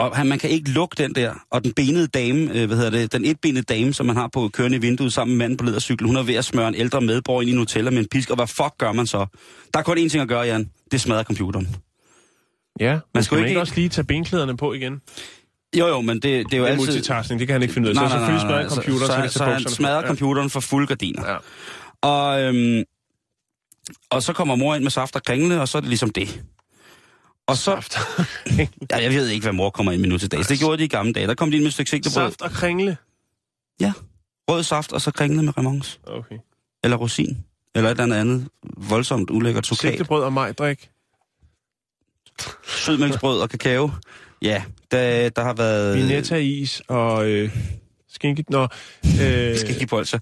[0.00, 2.90] Og han, man kan ikke lukke den der, og den benede dame, øh, hvad hedder
[2.90, 5.64] det, den etbenede dame, som man har på kørende i vinduet sammen med manden på
[5.64, 8.30] ledercyklen, hun er ved at smøre en ældre medborger ind i Nutella med en pisk,
[8.30, 9.26] og hvad fuck gør man så?
[9.74, 10.70] Der er kun én ting at gøre, Jan.
[10.92, 11.68] Det smadrer computeren.
[12.80, 15.00] Ja, man skal skal man ikke- også lige tage benklæderne på igen?
[15.78, 16.86] Jo, jo, men det, det er jo Det er altid...
[16.86, 18.00] multitasking, det kan han ikke finde ud af.
[18.00, 21.30] Så selvfølgelig smadrer computeren, så, så, så, så han smadrer computeren for fulde gardiner.
[21.30, 21.36] Ja.
[22.08, 22.82] Og, øhm,
[24.10, 26.42] og så kommer mor ind med saft og kringle, og så er det ligesom det.
[27.50, 27.64] Og så...
[27.64, 27.98] Saft.
[28.90, 30.48] Ja, jeg ved ikke, hvad mor kommer ind med nu til dags.
[30.48, 31.26] Det gjorde de i gamle dage.
[31.26, 32.30] Der kom de ind med et stykke sigtebrød.
[32.30, 32.96] Saft og kringle.
[33.80, 33.92] Ja,
[34.50, 36.00] rød saft, og så kringle med remons.
[36.06, 36.38] Okay.
[36.84, 37.44] Eller rosin.
[37.74, 39.90] Eller et eller andet voldsomt ulækkert sukat.
[39.90, 40.90] Sigtebrød og majdrik.
[42.66, 43.90] Sødmælksbrød og kakao.
[44.42, 45.96] Ja, der, der har været...
[45.96, 47.56] Vinetta-is og øh,
[48.20, 48.44] skinke...
[48.48, 48.62] Nå,
[49.22, 50.20] øh, ikke bolse.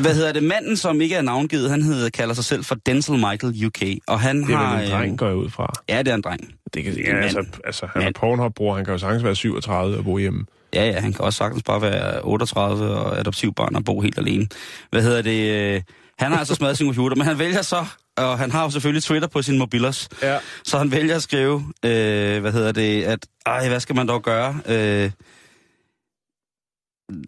[0.00, 0.42] Hvad hedder det?
[0.42, 3.82] Manden, som ikke er navngivet, han hedder, kalder sig selv for Denzel Michael UK.
[4.06, 4.76] Og han det er har...
[4.76, 5.72] vel en dreng, går jeg ud fra.
[5.88, 6.54] Ja, det er en dreng.
[6.74, 8.10] Det kan, ja, altså, altså, han er.
[8.20, 10.44] Pornhub-bror, han kan jo sagtens være 37 og bo hjemme.
[10.74, 14.46] Ja, ja, han kan også sagtens bare være 38 og adoptivbarn og bo helt alene.
[14.90, 15.50] Hvad hedder det?
[15.74, 15.82] øh,
[16.18, 17.84] Han har altså smadret sin computer, men han vælger så,
[18.16, 20.38] og han har jo selvfølgelig Twitter på sin mobilers, Ja.
[20.64, 24.22] så han vælger at skrive, øh, hvad hedder det, at, ej, hvad skal man dog
[24.22, 25.10] gøre, øh,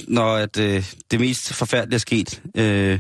[0.09, 2.43] når at, øh, det mest forfærdelige er sket.
[2.57, 2.99] Øh,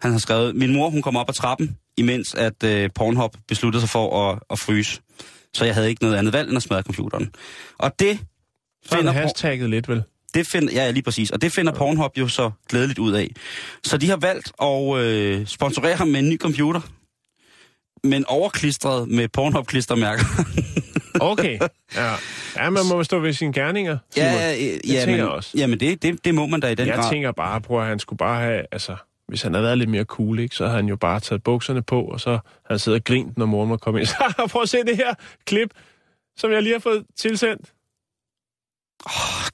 [0.00, 3.80] han har skrevet, min mor, hun kom op ad trappen, imens at øh, Pornhub besluttede
[3.80, 5.00] sig for at, at fryse.
[5.54, 7.30] Så jeg havde ikke noget andet valg end at smadre computeren.
[7.78, 8.18] Og det
[8.84, 10.02] Så Por- hashtagget lidt, vel?
[10.34, 11.30] det finder, ja, ja, lige præcis.
[11.30, 13.30] Og det finder Pornhub jo så glædeligt ud af.
[13.84, 16.80] Så de har valgt at øh, sponsorere ham med en ny computer,
[18.04, 20.24] men overklistret med Pornhub-klistermærker.
[21.20, 21.58] Okay.
[21.94, 22.14] Ja.
[22.56, 23.98] ja, man må stå ved sine gerninger.
[24.16, 25.50] Ja, det ja, tænker men, jeg også.
[25.58, 27.10] Jamen, det, det, det må man da i den Jeg grad.
[27.10, 28.64] tænker bare på, at han skulle bare have...
[28.72, 28.96] Altså,
[29.28, 31.82] hvis han havde været lidt mere cool, ikke, så havde han jo bare taget bukserne
[31.82, 34.06] på, og så havde han siddet og grint, når moren var kommet ind.
[34.36, 35.14] Så prøv at se det her
[35.46, 35.70] klip,
[36.36, 37.72] som jeg lige har fået tilsendt.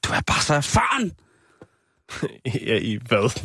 [0.04, 1.12] Du er bare så erfaren.
[2.66, 3.40] ja, i hvad?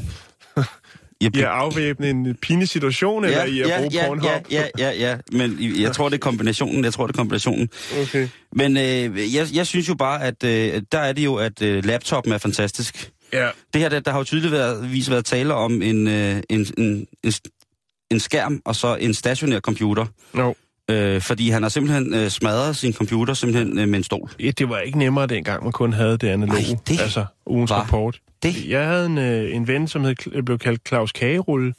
[1.22, 4.26] Jeg, I at afvæbne en pinlig situation, eller i at ja, bruge ja, Pornhub?
[4.26, 6.84] ja, ja, ja, ja, men jeg tror, det er kombinationen.
[6.84, 7.70] Jeg tror, det er kombinationen.
[8.02, 8.28] Okay.
[8.54, 11.86] Men øh, jeg, jeg synes jo bare, at øh, der er det jo, at øh,
[11.86, 13.12] laptopen er fantastisk.
[13.34, 13.50] Ja.
[13.74, 17.34] Det her, der, der har jo vist været tale om en, øh, en, en, en,
[18.12, 20.06] en skærm og så en stationær computer.
[20.34, 20.54] No.
[20.90, 24.30] Øh, fordi han har simpelthen øh, smadret sin computer simpelthen øh, med en stol.
[24.40, 26.60] Ja, det var ikke nemmere dengang, man kun havde det analoge.
[26.60, 28.20] Ej, det altså, ugens rapport.
[28.44, 28.68] det.
[28.70, 31.74] Jeg havde en, øh, en ven, som hed, blev kaldt Claus Kagerulle,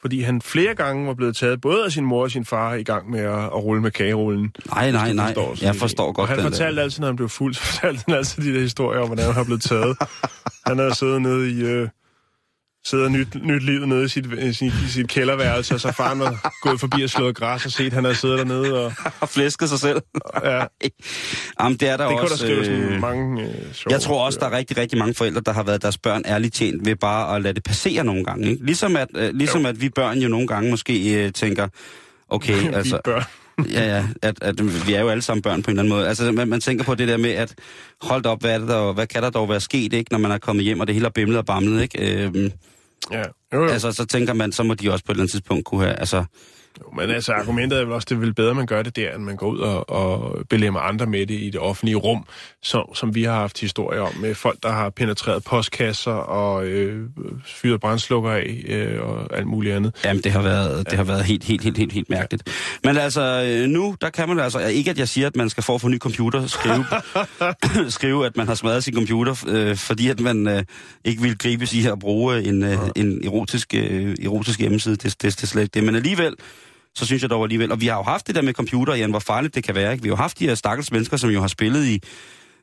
[0.00, 2.82] fordi han flere gange var blevet taget, både af sin mor og sin far, i
[2.82, 4.52] gang med at, at rulle med kagerullen.
[4.74, 5.34] Nej, nej, nej.
[5.34, 6.50] sådan Jeg forstår godt Og han den der.
[6.50, 9.24] fortalte altid, når han blev fuld, så fortalte han altid de der historier om, hvordan
[9.26, 9.96] han var blevet taget.
[10.66, 11.60] han havde siddet nede i...
[11.60, 11.88] Øh,
[12.86, 16.20] siddet og nyt, nyt livet nede i sit, i sit, sit kælderværelse, og så faren
[16.20, 18.84] var gået forbi og slået græs og set, at han havde siddet dernede.
[18.84, 20.00] Og, Har flæsket sig selv.
[20.44, 20.64] ja,
[21.60, 22.20] Jamen, det er der det også...
[22.20, 24.98] kunne der skrive sådan øh, mange øh, sjove Jeg tror også, der er rigtig, rigtig
[24.98, 28.04] mange forældre, der har været deres børn ærligt tjent ved bare at lade det passere
[28.04, 28.50] nogle gange.
[28.50, 28.64] Ikke?
[28.64, 31.68] Ligesom, at, øh, ligesom at vi børn jo nogle gange måske øh, tænker,
[32.28, 33.00] okay, Vi altså...
[33.04, 33.22] børn.
[33.72, 36.08] ja, ja, at, at vi er jo alle sammen børn på en eller anden måde.
[36.08, 37.54] Altså, man, man tænker på det der med, at
[38.02, 40.18] hold da op, hvad, er det der, hvad kan der dog være sket, ikke, når
[40.18, 42.24] man er kommet hjem, og det hele er bimlet og bamlet, ikke?
[42.24, 42.52] Øhm,
[43.10, 43.24] Ja.
[43.52, 43.68] Jo, jo.
[43.68, 45.94] altså, så tænker man, så må de også på et eller andet tidspunkt kunne have,
[45.94, 46.24] altså,
[46.96, 49.14] men altså, argumentet er vel også, det er vel bedre, at man gør det der,
[49.14, 52.24] end man går ud og, og belemmer andre med det i det offentlige rum,
[52.62, 57.08] som, som vi har haft historier om, med folk, der har penetreret postkasser og øh,
[57.44, 59.96] fyret brændslukker af øh, og alt muligt andet.
[60.04, 62.48] Jamen, det har været, det har været helt, helt, helt, helt, helt mærkeligt.
[62.84, 65.62] Men altså, øh, nu, der kan man altså, ikke at jeg siger, at man skal
[65.62, 66.84] for at få ny computer, skrive,
[67.98, 70.62] skrive at man har smadret sin computer, øh, fordi at man øh,
[71.04, 74.96] ikke vil gribes i at bruge en, øh, en erotisk, øh, erotisk hjemmeside.
[74.96, 75.84] Det, det, det er slet ikke det.
[75.84, 76.34] Men alligevel,
[76.96, 79.10] så synes jeg dog alligevel, og vi har jo haft det der med computer, Jan,
[79.10, 79.92] hvor farligt det kan være.
[79.92, 80.02] Ikke?
[80.02, 82.00] Vi har jo haft de her stakkels mennesker, som jo har spillet i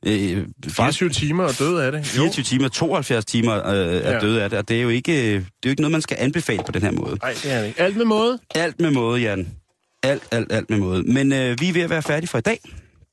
[0.06, 2.06] øh, faktisk 24 timer og døde af det.
[2.06, 4.20] 24 timer, 72 timer øh, er Ja.
[4.20, 6.18] døde af det, og det er, jo ikke, det er jo ikke noget, man skal
[6.20, 7.16] anbefale på den her måde.
[7.22, 7.82] Nej, det er det ikke.
[7.82, 8.40] Alt med måde.
[8.56, 9.48] Alt med måde, Jan.
[10.04, 11.04] Alt, alt, alt med måde.
[11.04, 12.60] Men øh, vi er ved at være færdige for i dag,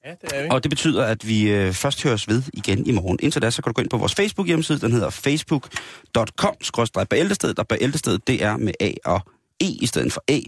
[0.04, 0.48] Ja, det er vi.
[0.50, 3.18] og det betyder, at vi øh, først høres ved igen i morgen.
[3.22, 8.26] Indtil da, så kan du gå ind på vores Facebook-hjemmeside, den hedder facebook.com-bæltestedet, og bæltestedet,
[8.26, 9.20] det er med A og
[9.60, 10.38] E i stedet for A.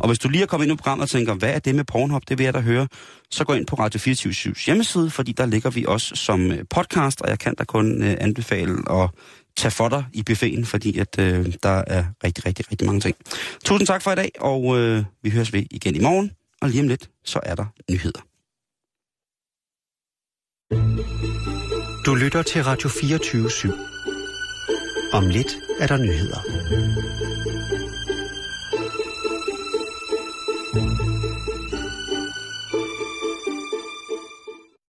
[0.00, 1.84] Og hvis du lige er kommet ind i programmet og tænker, hvad er det med
[1.84, 2.88] Pornhub, det vil jeg da høre,
[3.30, 7.20] så gå ind på Radio 24 hjemmeside, fordi der ligger vi også som øh, podcast,
[7.22, 9.10] og jeg kan da kun øh, anbefale at
[9.56, 13.16] tage for dig i buffeten, fordi at øh, der er rigtig, rigtig, rigtig mange ting.
[13.64, 16.30] Tusind tak for i dag, og øh, vi høres ved igen i morgen.
[16.62, 18.20] og lige om lidt, så er der nyheder.
[22.06, 23.72] Du lytter til Radio 24 /7.
[25.12, 27.37] Om lidt er der nyheder.